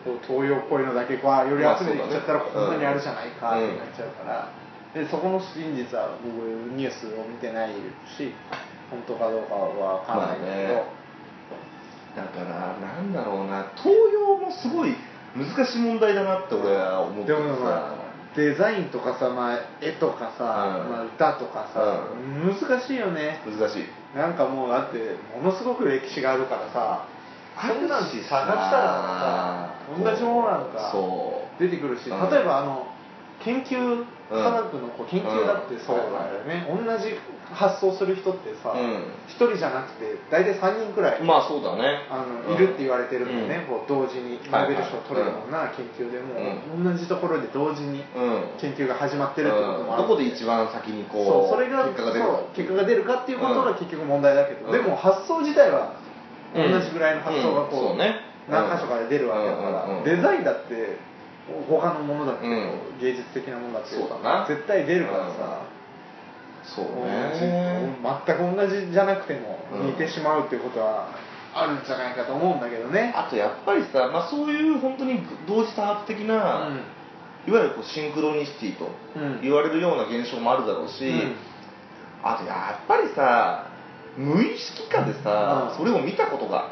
[0.05, 4.47] こう東洋っぽいのだけこうより集めていっちゃったらこんなにあるじゃないかってうんなっちゃうから、
[4.93, 6.33] でそこの真実は僕
[6.75, 7.69] ニュースを見てない
[8.17, 8.33] し
[8.89, 10.99] 本当かどうかは分かんないけど、まあね。
[12.15, 13.71] だからなんだろうな。
[13.77, 14.95] 東洋もすごい
[15.35, 20.91] 難しい問題だなって俺は思ってでてもまあデザインとかさ、まあ、絵とかさ、うん。
[20.91, 22.09] まあ、歌とかさ、
[22.45, 23.41] 難しいよね。
[23.45, 23.85] 難しい。
[24.15, 27.05] なんかもうだってものすごく歴史があるからさ
[27.61, 29.73] そんなん探したらさ
[30.03, 30.93] 同じものなんか
[31.59, 32.31] 出てくるし、うん。
[32.31, 32.87] 例えばあの
[33.43, 37.17] 研究科学のこう研究だってそうだよね、同じ
[37.49, 39.01] 発想する人ってさうん。
[39.25, 42.05] 一、人じゃなくて大体3人くらい、まあそうだね。
[42.09, 42.53] あのうん。
[42.53, 48.61] いるって言われてるんだよね、こう同時にノーベル賞取れるような研究でも、う同じところで同時にうん。
[48.61, 53.77] 研究が始まってるってこともある、どこで一番先にこうそうそれが結果が出るかそう結果が出るかっていうことがうん。
[53.81, 55.93] 結局問題だけど、うんでも発想自体は
[56.53, 56.81] 同うん。
[56.81, 57.87] じぐらいの発想がこう,、うん。
[57.89, 58.29] そうね。
[58.49, 60.97] 何箇所かで出るわけだから、デザインだって
[61.67, 62.99] 他のものだって、うん。
[63.01, 64.45] 芸術的なものだってそうだな。
[64.47, 65.61] 絶対出るからさ、
[66.63, 67.95] そうね。
[68.25, 69.87] 全く同じじゃなくてもうん。
[69.87, 71.09] 似てしまうっていうことは
[71.53, 76.69] あるんじゃないかと思うんだけどね、あとやっぱりさ、まあ、そういう本当に同時多発的な、
[77.47, 79.41] いわゆるこうシンクロニシティとうん。
[79.41, 81.35] 言われるような現象もあるだろうし、うん。
[82.23, 83.65] あとやっぱりさ
[84.17, 85.77] 無意識化でさ、うん。
[85.77, 86.71] それを見たことが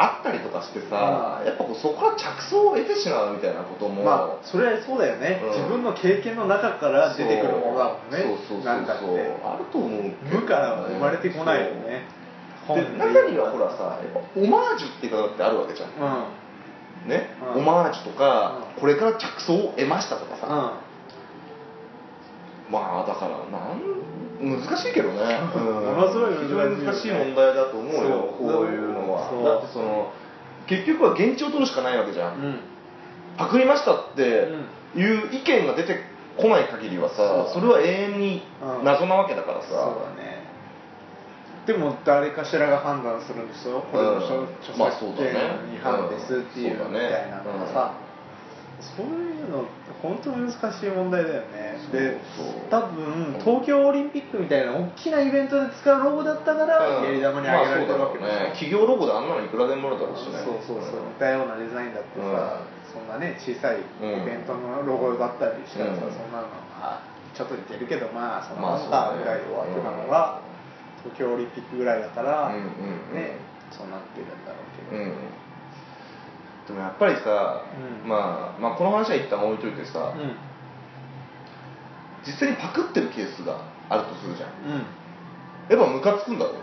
[0.00, 1.46] あったりとかしてさ、うん。
[1.46, 5.50] やっぱこうそこから着想を得てしまうみたいなことも、まあそれはそうだよね、うん。
[5.50, 8.22] 自分の経験の中から出てくるものだもんね。
[8.48, 8.68] そうそうそうそう
[9.44, 12.06] あると思うけど無からは生まれてこないよね。
[12.68, 15.90] で中にはほらさやっぱオマージュっていう方ってあるわけじゃん。
[15.90, 15.92] う
[17.06, 17.08] ん。
[17.08, 17.60] ね、うん。
[17.60, 18.80] オマージュとか、うん。
[18.80, 20.50] これから着想を得ましたとかさ、う
[22.70, 22.72] ん。
[22.72, 23.82] まあだからなん
[24.40, 25.64] 難しいけどね、うん。
[25.64, 28.34] ものすごい非常に難しい問題だと思うよ。
[28.38, 29.20] こういうのは。
[29.44, 30.12] だってその
[30.66, 32.60] 結局は現地を取るしかないわけじゃん、うん。
[33.36, 35.98] パクりましたっていう意見が出て
[36.36, 38.42] こない限りはさそれは永遠に
[38.84, 39.78] 謎なわけだからさ、そう
[40.16, 40.40] だね。
[41.66, 45.28] でも誰かしらが判断するんですよこれの著作権
[45.74, 47.94] 違反ですっていうみたいなのがさ
[48.80, 49.64] そういうの
[50.02, 51.76] 本当に難しい問題だよね。
[51.92, 52.16] で
[52.70, 57.04] 多分東京オリンピックみたいな大きなイベントで使うロゴだったからうん。
[57.04, 58.52] やり玉にあげられてるわけね。
[58.52, 60.38] 企業ロゴであんなのいくらでもあるだろうしね。
[60.44, 66.12] そうそうそう似たようなデザインだってさ、そんなね小さいイベントのロゴだったりしたらさ、うん。
[66.12, 66.48] そんなの
[66.80, 70.40] あちょっと似てるけどまあそんなもんかぐらいで終わってたのが、
[71.04, 72.48] 東京オリンピックぐらいだから、
[73.12, 73.36] ね
[73.70, 75.12] そうなってるんだろうけど、うん
[76.70, 77.66] でもやっぱりさ、
[78.04, 78.08] うん。
[78.08, 80.38] まあ、まあこの話は一旦置いといてさ、うん。
[82.24, 83.58] 実際にパクってるケースが
[83.90, 84.50] あるとするじゃん。
[84.70, 84.86] うん。
[85.68, 86.60] やっぱムカつくんだろうね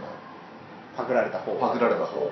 [0.95, 2.31] パクられた方パクられた方。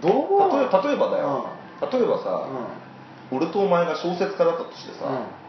[0.00, 1.52] どう例え例えばだよ、
[1.92, 2.48] 例えばさ、
[3.30, 5.41] う俺とお前が小説家だったとしてさ、んうん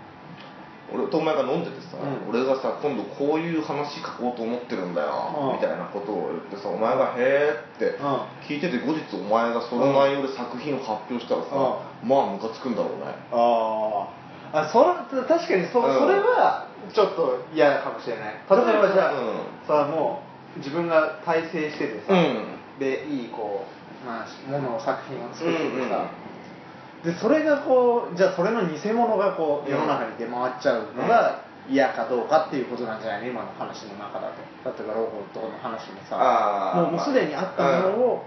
[0.93, 2.29] 俺とお前が飲んでてさ、うん。
[2.29, 5.53] 俺がさ今度こういう話書こうと思ってるんだよ、うん。
[5.53, 8.21] みたいなことを言ってさお前が「へーってうん。
[8.45, 11.49] 聞いてて後日お前がその内容で作品を発表したらさ、
[12.03, 13.15] まあムカつくんだろうね。
[13.31, 14.59] あー。
[14.59, 15.93] あそれ確かにそ,、うん。
[15.97, 18.35] それはちょっと嫌かもしれない。
[18.49, 19.67] 例えばじゃあ、うん。
[19.67, 20.21] さも
[20.55, 22.45] う自分が大成しててさ、うん。
[22.79, 26.05] でいいこう、まあ、ものを作品を作っててさ、
[27.03, 33.27] でそれがこうじゃあそれの偽物がこううん世の中に出回っちゃうのが嫌かどうかっていうことなんじゃないの？
[33.27, 34.39] 今の話の中だと。
[34.63, 38.25] 例えばロゴとかの話もさもうもうすでにあったものを、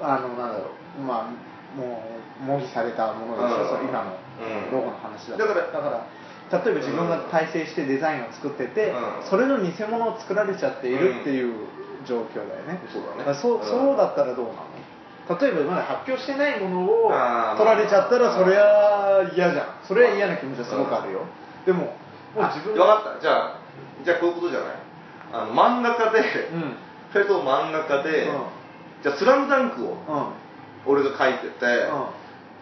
[0.00, 2.02] あのなんだろうまあも
[2.42, 4.72] う模擬されたものでしょ、う今のうん。
[4.72, 5.46] ロゴの話だと。
[5.46, 6.06] だからだか
[6.50, 9.30] ら例えば自分が大成してデザインを作ってて、うん。
[9.30, 11.66] それの偽物を作られちゃっているっていう
[12.06, 13.34] 状況だよね、そうだね。
[13.34, 13.64] そううん。
[13.64, 14.73] そうだったらどうなの？
[15.24, 17.08] 例えばまだ発表してないものを
[17.56, 18.38] 取られちゃったらまあ。
[18.38, 19.66] それは嫌じゃん。
[19.88, 21.20] それは嫌な気持ちはすごくあるよ、
[21.64, 21.96] でもも
[22.36, 23.20] うあ自分分かった。
[23.20, 23.58] じゃあ
[24.04, 24.68] じゃあこういうことじゃない？
[25.32, 26.18] あの真ん中で、
[26.52, 26.76] うん。
[27.14, 28.42] 二人とも真ん中で、うん。
[29.02, 30.92] じゃあ「スラムダンクをうん。
[30.92, 31.88] 俺が書いてて、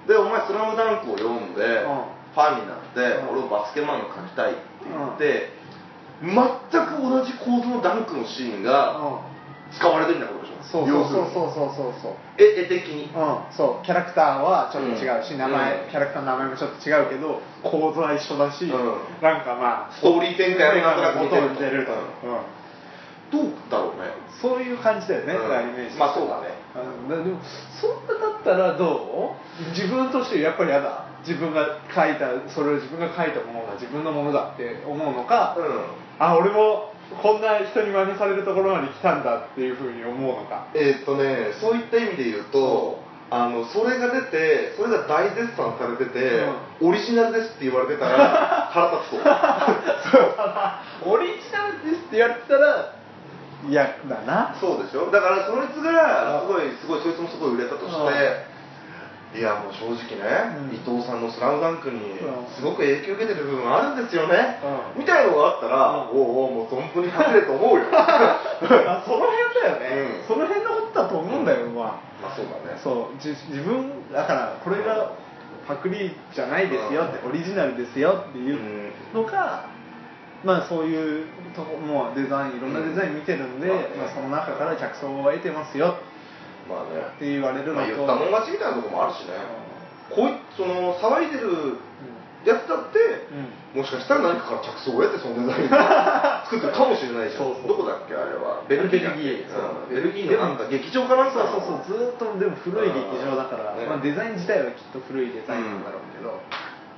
[0.06, 1.84] でお前「スラムダンクを読んで、ん。
[2.32, 3.28] ファンになって、うん。
[3.32, 5.50] 俺もバスケ漫画描きたいって言って、
[6.22, 6.32] 全
[6.86, 9.20] く同じ構図のダンクのシーンが
[9.72, 11.70] 使われてるみたいなことでしょそうそうそうそうそう。
[11.74, 13.10] そうそうえ絵的に。
[13.14, 13.84] うん、そう。
[13.84, 15.38] キャラクターはちょっと違うし、うん。
[15.38, 15.90] 名前、うん。
[15.90, 18.70] キャラクターの名前もちょっと違うけど構図は一緒だし、うん。
[19.20, 21.86] なんかまあストーリー展開もなんとなく似てる。
[21.86, 22.28] と、う。
[22.28, 22.42] んうん。
[23.32, 24.12] どうだろうね。
[24.40, 26.48] そういう感じだよね、メージまあそうだね。
[26.76, 27.08] うん。
[27.08, 27.38] だでも
[27.80, 29.70] そんなだったらどう？
[29.70, 31.06] 自分としてやっぱり嫌だ。
[31.26, 35.80] 自分が書いたそれを自分が書いたものが自分のものだって思うのか、うん。
[36.18, 40.66] あ俺もこんな人に真似されるところまで来たんだっていうふうに思うのか？
[40.74, 46.44] えーっとねそういった意味で言うとあのそれが出てそれが大絶賛されてて、
[46.82, 52.92] オリジナルですって言われてたら 腹立つとオリジナルですって言われてたら
[53.68, 54.54] 嫌だな。
[54.60, 55.10] そうでしょ？
[55.10, 58.51] だからそいつがすごいすごいそいつもすごい売れたとして
[59.32, 60.28] いやもう正直ね、
[60.68, 60.76] うん。
[60.76, 62.46] 伊藤さんの「スラムダンクにうん。
[62.52, 64.60] すごく影響を受けてる部分あるんですよね、
[64.94, 65.00] うん。
[65.00, 66.20] みたいなのがあったら、うん。
[66.20, 67.84] おうおうもう存分にパクれと思うよ。
[67.92, 70.28] あ その辺だよね、うん。
[70.28, 72.76] その辺のことだと思うんだよ、ままあそうだね。
[72.76, 75.12] あそうじ自分だからこれが
[75.66, 79.64] パクリじゃないですよって、オリジナルですよっていうのが、
[80.44, 83.76] まあそういうとこもうデザインいろんなデザイン見てるんで、うん。
[83.98, 85.96] まあ、その中から着想を得てますよ
[86.72, 87.04] まあね。
[87.04, 89.36] って言われるのと、まあ言ったもん勝ちみたいなところもあるしね、
[90.08, 91.76] こういその騒いでる
[92.44, 92.98] やつだって、
[93.30, 93.80] うん。
[93.80, 95.72] もしかしたら何かから着想を得てそのデザインを
[96.44, 97.44] 作ってるかもしれないじゃん。
[97.44, 97.68] そうそう。
[97.68, 98.60] どこだっけあれは？
[98.68, 99.48] ベルギーベルギー。
[99.48, 99.94] うん。
[99.94, 101.98] ベルギーのなんか劇場かなんかそうそうそう。
[101.98, 106.36] ずーっとでも古い劇場だから、ねまあ、デザイン自体はきっと古いデザインなんだろうけど、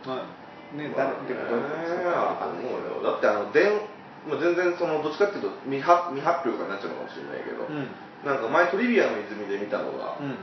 [0.09, 0.27] まあ
[0.75, 1.61] ね誰でもどう。
[1.61, 3.13] ねあ思うよ。
[3.13, 3.79] だってあの電
[4.27, 7.87] まあ全然そのどっちかっていうと未発未発表とかになっちゃうのかもしれないけど、うん
[8.25, 10.37] なんか前トリビアの泉で見たのが、うん。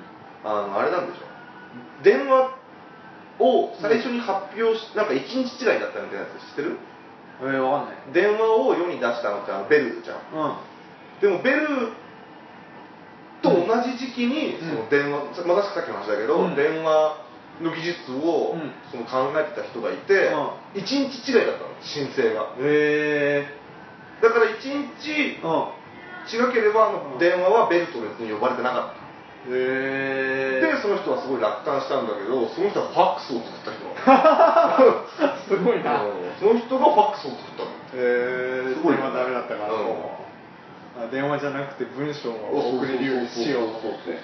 [0.43, 1.25] あのあれなんでしょ？
[2.03, 2.57] 電話
[3.39, 6.77] を最初に発表し、なんか一日違いだったみたいなやつ知ってる？
[7.41, 7.97] えー、わかんない。
[8.13, 10.17] 電話を世に出したのってあのベルじゃん。
[10.33, 11.21] うん。
[11.21, 11.93] でもベル
[13.41, 14.69] と同じ時期にうん。
[14.69, 16.55] その電話、まさしくさっきの話だけど、うん。
[16.55, 17.17] 電話
[17.61, 18.71] の技術をうん。
[18.91, 22.53] その考えてた人がいて、う一日違いだったの申請が。
[22.59, 23.61] へえ
[24.21, 25.80] だから一日うん
[26.31, 29.01] 違ければあうんの電話はベルと別に呼ばれてなかった。
[29.49, 33.89] へでその人はすごい楽観したんだけどその人はファックスを作った人
[35.49, 36.03] すごいな。
[36.05, 37.69] うんその人がファックスを作ったの。
[37.69, 41.11] へえすごい電話ダメだったから、うん。
[41.11, 43.21] 電話じゃなくて文章を送れるよう。
[43.21, 44.17] にしようと思って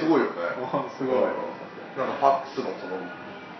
[0.00, 1.20] すごいよねうんすごい、
[1.96, 3.00] なんかファックスのその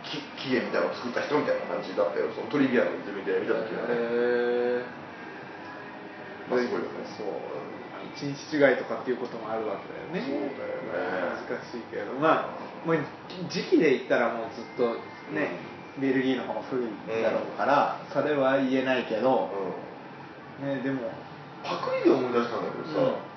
[0.05, 5.08] き起源みたいなのを作った人みたいな感じだったよそのトリビアの泉で見た時はね、へえ
[6.49, 7.29] そう
[8.15, 10.23] 一日違いとかっていうこともあるわけだよね。
[10.27, 10.81] そうだよ
[11.37, 11.45] ね。
[11.49, 12.99] 難しいけどまあもう
[13.49, 14.95] 時期で言ったらもうずっと
[15.35, 15.59] ね、
[16.01, 16.87] ベルギーの方が古い
[17.23, 19.51] だろうから、それは言えないけど、
[20.63, 20.77] うん。
[20.77, 21.11] ねでも
[21.63, 23.29] パクリで思い出したんだけどさ、うん。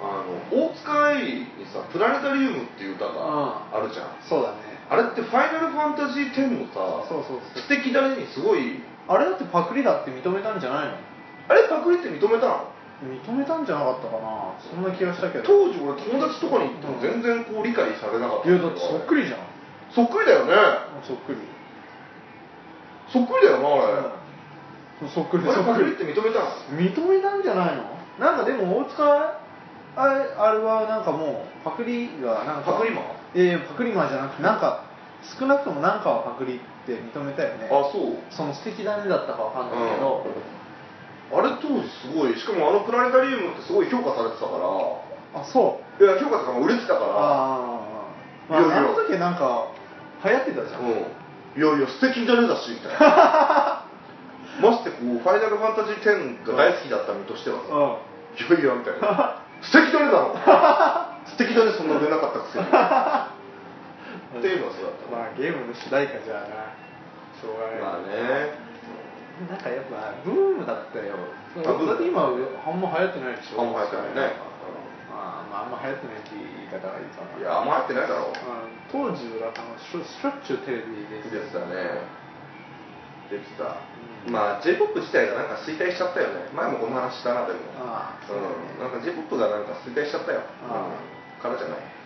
[0.00, 4.56] あの大塚愛にさ「プラネタリウム」っていう歌があるじゃん、そうだね。
[4.90, 6.74] あれって「ファイナルファンタジー10」のさ
[7.08, 7.62] そうそうそう。
[7.62, 8.80] 素敵だねにすごい。
[9.08, 10.92] あれだってパクリだって認めたんじゃないの？
[11.48, 12.68] あれパクリって認めたの？
[12.98, 14.52] 認めたんじゃなかったかな。
[14.58, 15.44] そんな気がしたけど。
[15.44, 19.40] 当時俺友達とかに行っても全然こう理解されなかったいやだってそっくりじゃん。
[19.94, 20.52] そっくりだよね。
[21.06, 21.38] そっくり。
[23.08, 24.02] そっくりだよなあ
[25.00, 25.90] れ、そっくりあれパクそっくり。
[25.90, 26.50] リって認めたの？
[26.76, 27.84] 認めたんじゃないの？
[28.18, 29.40] なんかでも大塚
[29.96, 33.38] あれあれはなんかもうパクリがなんかパクリマン？
[33.38, 34.84] いやいやパクリマンじゃなくてなんか
[35.38, 37.70] 少なくともなんかはパクリって認めたよね。
[37.70, 38.18] あそう。
[38.28, 40.26] その素敵だねだったかわかんないけど、
[41.30, 45.40] あれ当時すごいしかもあのプラネタリウムってすごい評価されてたから。
[45.40, 46.04] あそう。
[46.04, 47.06] いや評価とかも売れてたから。
[47.06, 48.08] ああ
[48.48, 48.78] まあいやいや。
[48.78, 49.68] あの時なんか
[50.24, 50.88] 流行ってたじゃん、うん。
[50.96, 53.84] いやいや素敵だねだしみたいな。
[54.62, 57.72] ましてこう「ファイナルファンタジー10」が大好きだった身としてはさ
[58.34, 60.34] 「いやいや」みたいな「素敵だねだろ。
[61.28, 62.64] 素敵だねそんな売れなかったくせに」
[64.38, 66.40] っていうのはそうだったまあゲームの主題歌じゃな。
[67.38, 67.80] しょうがない。
[67.80, 68.67] まあね
[69.46, 71.14] なんかやっぱブームだったよ。
[71.62, 73.62] だって今あんま流行ってないでしょ。
[73.62, 74.34] あんま流行ってないね。
[75.06, 77.38] まあ、まあ、あんま流行ってないって言い方がいいかな。
[77.38, 78.34] いやあんま入ってないだろう。
[78.34, 78.78] うん。
[78.90, 81.62] 当時はあのしょしょっちゅうテレビで出てた。
[81.70, 82.02] ね
[83.30, 83.78] 出てた、
[84.26, 84.32] うん。
[84.32, 86.50] まあ j p o p 自体がなんか衰退しちゃったよね。
[86.50, 87.60] 前もこの話したなでも。
[87.78, 88.82] ああうん。
[88.82, 90.90] なんか j p o p がなんか衰退しちゃったよ、ああ。
[90.90, 91.42] うん。
[91.42, 91.97] からじゃない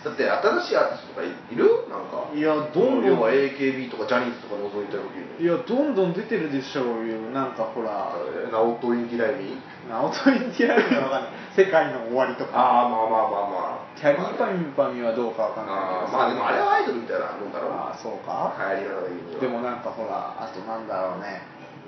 [0.00, 1.68] だって新しいアーティストとかいいる？
[1.92, 2.32] なんか。
[2.32, 3.04] いやどんどん。
[3.04, 7.20] 要は AKB とかジャニーズとか除いた時にいやどんどん出てるでしょうよ。
[7.36, 8.16] なんかほら。
[8.16, 11.32] えーナオトインティライミナオトインティライミは分かんない。
[11.54, 12.56] 世界の終わりとか。
[12.56, 13.98] ああまあまあまあまあ。
[13.98, 16.16] キャリーパミュパミュはどうかわかんないけど。
[16.16, 17.72] まあでもあれはアイドルみたいなもんだろう。
[17.72, 18.56] ああそうか。
[18.56, 19.40] 流行り方的には。
[19.40, 21.42] でもなんかほらあとなんだろうね。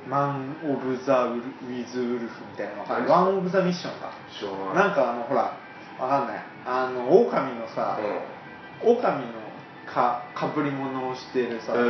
[0.05, 4.12] マン・オブ・ザ・ウィズ・ウルフみたいなのワン・オブ・ザ・ミッションか。
[4.28, 5.57] しょうがなんかあのほら
[5.99, 7.99] わかんないあの狼のさ
[8.83, 9.33] 狼の
[9.87, 11.81] かかぶり物をしてるさ、うん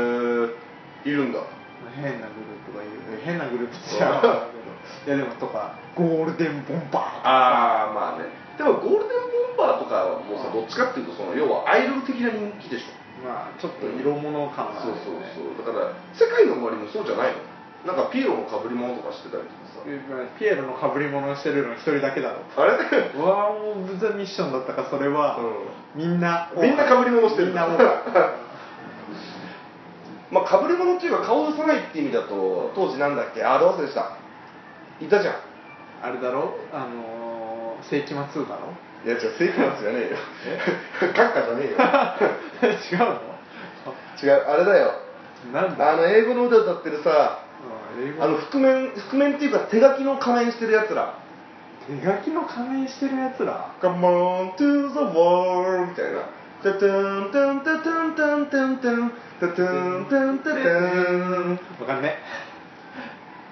[1.04, 1.40] えー、いるんだ。
[1.96, 3.20] 変なグループがいる。
[3.24, 4.48] 変なグループって言っちゃう
[5.04, 7.16] けどいやでもとかゴールデンボンバー。
[7.18, 8.24] とかああまあね。
[8.56, 13.28] でもゴールデンボンバーとかはもうさどっちかっていうとその要はアイドル的な人気でしょ。
[13.28, 15.30] まあちょっと色物感があそうるよね。
[15.36, 17.51] そうそうだから世界の終わりもそうじゃないの？
[17.86, 19.82] なんかピエロの被り物とかしてたりとかさ。
[20.38, 22.38] ピエロの被り物をしてるの一人だけだろ。
[22.56, 22.78] あれ？
[23.18, 25.38] うわあもうザ・ミッションだったかそれは、
[25.96, 27.66] みんなみんな被り物してるみんな
[30.30, 33.42] まあ被り物っていうか顔を出さないって意味だと当時なんだっけ？
[33.42, 34.12] あれ忘れでした。
[35.00, 35.34] いたじゃん。
[36.02, 36.54] あれだろ？
[36.72, 38.72] あのー、世紀末2だろ？
[39.04, 40.16] いや違う世紀末じゃねえよ。
[41.12, 41.76] 閣下じゃねえよ。
[42.70, 43.18] 違うの？
[44.22, 44.92] 違うあれだよ。
[45.52, 45.92] なんだ？
[45.92, 47.40] あの英語の歌歌ってるさ
[48.20, 51.18] あの覆面覆面っていうか手書きの仮面してるやつら。
[51.86, 56.22] 手書きの仮面してるやつら？Come on to the world みたいな。
[56.62, 62.18] タタンタンタタンタンタンタンタタンタンタタンわかんね。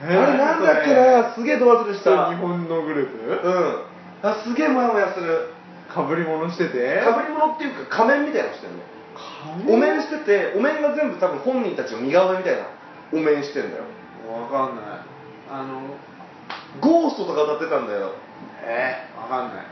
[0.02, 1.34] あれなんだっけな？
[1.34, 2.30] すげえド忘れしそれた。
[2.30, 3.48] 日本のグループ？
[3.48, 3.82] うん。
[4.22, 5.52] あすげえモヤモヤする。
[5.92, 7.02] かぶり物してて？
[7.02, 9.74] かぶり物っていうか仮面みたいなのしてるの。
[9.74, 12.62] お面しててお面が全部多分本人たちの似顔絵みたいな。
[13.12, 13.82] お面してんだよ
[14.32, 14.84] わかんない。
[15.50, 15.96] あの
[16.80, 18.14] ゴーストとか歌ってたんだよ。
[18.62, 19.08] え？
[19.16, 19.66] ー、わかんない。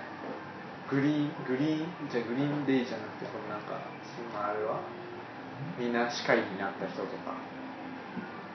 [0.90, 1.86] グリーングリーン？
[2.10, 3.78] じゃあグリーンデイじゃなくてこのなんか
[4.16, 4.80] そんなあれは？
[5.78, 7.34] みんな司会になった人とか。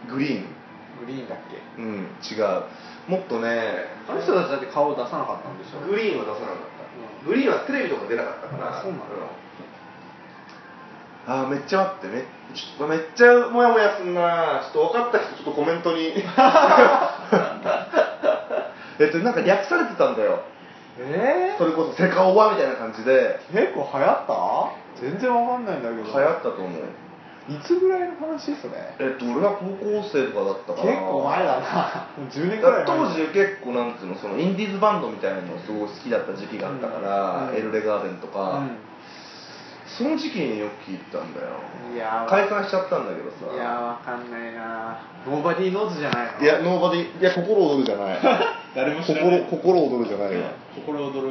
[0.10, 0.48] グリーン？
[1.00, 1.62] グリーンだっけ？
[1.82, 2.66] うん違う。
[3.08, 5.80] もっとねあの人たちだって顔を出さなかったんでしょ？
[5.88, 6.68] グリーンは出さなかっ
[7.24, 8.80] た、グリーンはテレビとか出なかったから。
[8.80, 9.06] あそうなんだ
[11.26, 12.22] あーめっちゃ待ってめ
[12.54, 14.62] ちょっとめっちゃモヤモヤすんな。
[14.62, 16.14] ちょっと分かった人ちょっとコメントに。
[19.00, 20.42] えっとなんか略されてたんだよ。
[21.00, 23.40] えそれこそセカオワみたいな感じで。
[23.52, 25.02] ー、結構流行った？
[25.02, 26.04] 全然わかんないんだけど。
[26.04, 26.72] 流行ったと思う。
[27.50, 31.60] いつぐらいの話それえっと俺は高校生とかだったから結構前だな。
[32.16, 32.98] もう10年くだらい前。
[32.98, 37.56] 当時結構なんていうのそのインディーズバンドみたいなのすごい好きだった時期があったから、うん。
[37.58, 38.78] エルレガーデンとか、うん
[39.86, 41.48] その時期によく聞いたんだよ。
[41.94, 42.26] いや。
[42.26, 43.54] ー解散しちゃったんだけどさ。
[43.54, 44.98] いやーわかんないな。
[45.28, 46.44] Nobody knows じゃないの？
[46.44, 48.20] いや nobody いや心躍るじゃない。
[48.76, 49.42] 誰も知らない。
[49.50, 51.28] 心心躍るじゃないわ心躍る。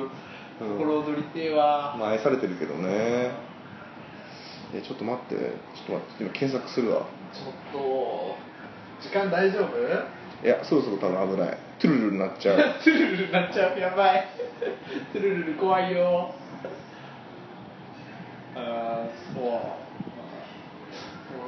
[0.61, 0.79] うん。
[0.79, 3.31] 心躍りてえわ、まあ愛されてるけどね。
[4.75, 5.35] えちょっと待って。
[5.37, 6.25] ちょっと待って。
[6.25, 7.03] 今検索するわ。
[7.33, 8.37] ちょっと
[9.01, 10.47] 時間大丈夫？
[10.47, 11.59] いやそろそろ多分危ない。
[11.79, 12.57] トゥルルルになっちゃう。
[12.85, 13.79] トゥルルルになっちゃう。
[13.81, 14.29] やばい。
[15.13, 16.35] トゥルルル怖いよ
[19.35, 19.53] そうそう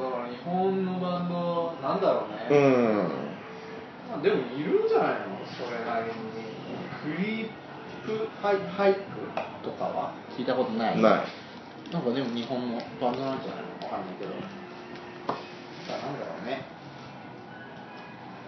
[0.02, 3.08] だから日本のバンドなんだろうね、うん。
[4.10, 6.12] まあでもいるんじゃないのそれなりに。
[7.04, 7.48] クリー
[8.06, 9.00] プハイハイプ
[9.62, 11.00] とかは聞いたことない。
[11.00, 11.24] ない。
[11.92, 14.32] なんかでも日本のバンドなんじゃないのわかんないけど
[15.86, 16.64] さあなんだろうね。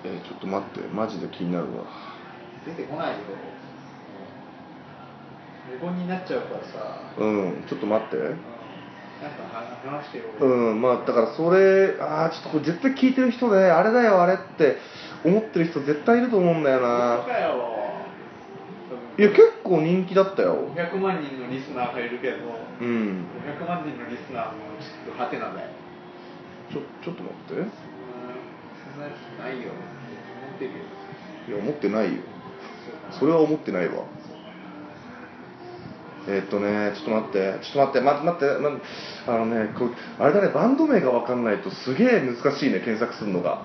[0.05, 1.85] えーちょっと待ってマジで気になるわ。
[2.65, 3.17] 出てこないよ
[5.81, 8.17] 無言になっちゃうからさうんちょっと待って。
[8.17, 8.35] なん
[10.41, 14.77] うんまあだからそれああちょっとこれ絶対聞いてる人であれだよあれって
[15.25, 17.25] 思ってる人絶対いると思うんだよ本な
[19.19, 20.69] いや結構人気だったよ。
[20.77, 22.37] 500万人のリスナーがいるけど
[22.81, 23.25] うん。
[23.41, 25.69] 500万人のリスナーもちょっとハテナだよ。
[26.71, 27.55] ちょちょっと待って。
[27.55, 27.71] うん
[28.93, 29.71] そんなないよ。
[29.73, 30.77] 思ってるよ
[31.49, 32.21] いや思ってないよ。
[33.11, 34.05] それは思ってないわ
[36.29, 43.65] えーっとねちょっと待ってちょっと待ってま待って、ま、あのねこうあれだねバンド名が分かんないとすげえ難しいね検索するのが。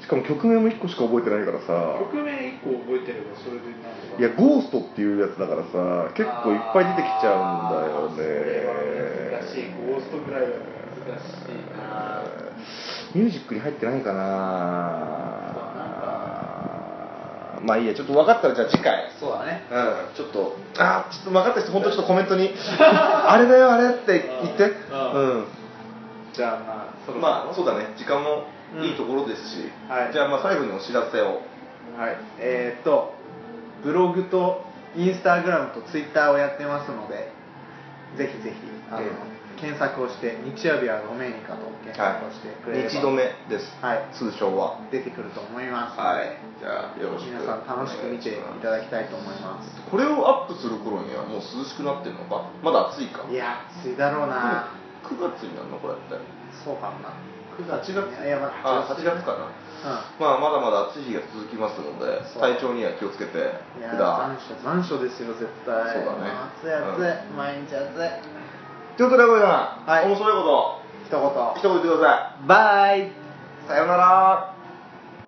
[0.00, 1.96] しかも曲名も1個しか覚えてないからさ。
[1.98, 3.72] 曲名1個覚えてればそれで
[4.20, 9.32] いやゴーストっていうやつだからさ結構いっぱい出てきちゃうんだよね。
[9.32, 9.72] 難しい。
[9.88, 10.48] ゴーストぐらいは
[11.08, 12.22] 難しいな。
[13.14, 15.63] ミュージックに入ってないかな
[17.64, 19.10] まあいいやちょっと分かったらじゃあ次回。
[19.18, 19.62] そうだね。
[19.70, 20.14] うん。
[20.14, 22.52] ちょっとあーちょっと分かった人本当ちょっとコメントに。
[22.78, 24.64] あれだよあれって言って。
[24.90, 25.38] うん。
[25.38, 25.46] うん。
[26.32, 27.20] じゃあまあそろそろ。
[27.20, 27.92] まあそうだね。
[27.96, 28.44] 時間も
[28.80, 30.12] いいところですし、はい。
[30.12, 31.42] じゃあまあ最後にお知らせを。
[31.98, 33.14] はい、えーっと
[33.84, 34.64] ブログと
[34.96, 37.30] インスタグラムとツイッターをやってますので
[38.16, 38.56] ぜひぜひ
[38.90, 44.06] あの、うん検索をして日曜日はドメニカと検索をしてくれれば、日止めです、はい。
[44.12, 44.78] 通称は。
[44.90, 45.98] 出てくると思います。
[45.98, 46.36] はい。
[46.60, 47.32] じゃあよろしく。
[47.32, 49.80] 皆さん楽しく見ていただきたいと思います。
[49.90, 52.50] これをアップする頃にはもう涼しくなってるのか？
[52.62, 53.24] まだ暑いか？
[53.30, 54.68] いや暑いだろうな。
[55.04, 56.16] 9月になるのこれって。
[56.64, 57.12] そうかもな。
[57.54, 58.26] 9 8月？
[58.26, 59.50] いやまあ8月かな。
[60.18, 62.42] まあまだまだ暑い日が続きますのでそう。
[62.42, 63.36] 体調には気をつけて
[63.76, 65.76] うん、いや残暑残暑ですよ絶対。
[65.92, 66.32] そうだね。
[66.56, 68.00] 暑い暑い、毎日暑い
[68.96, 70.06] ということで小さん、はい。
[70.06, 70.42] 面白いこ
[71.04, 71.20] 一言。
[71.20, 72.16] と一言言ってくださ
[72.46, 73.08] バイ。
[73.08, 73.10] い
[73.66, 74.53] さようなら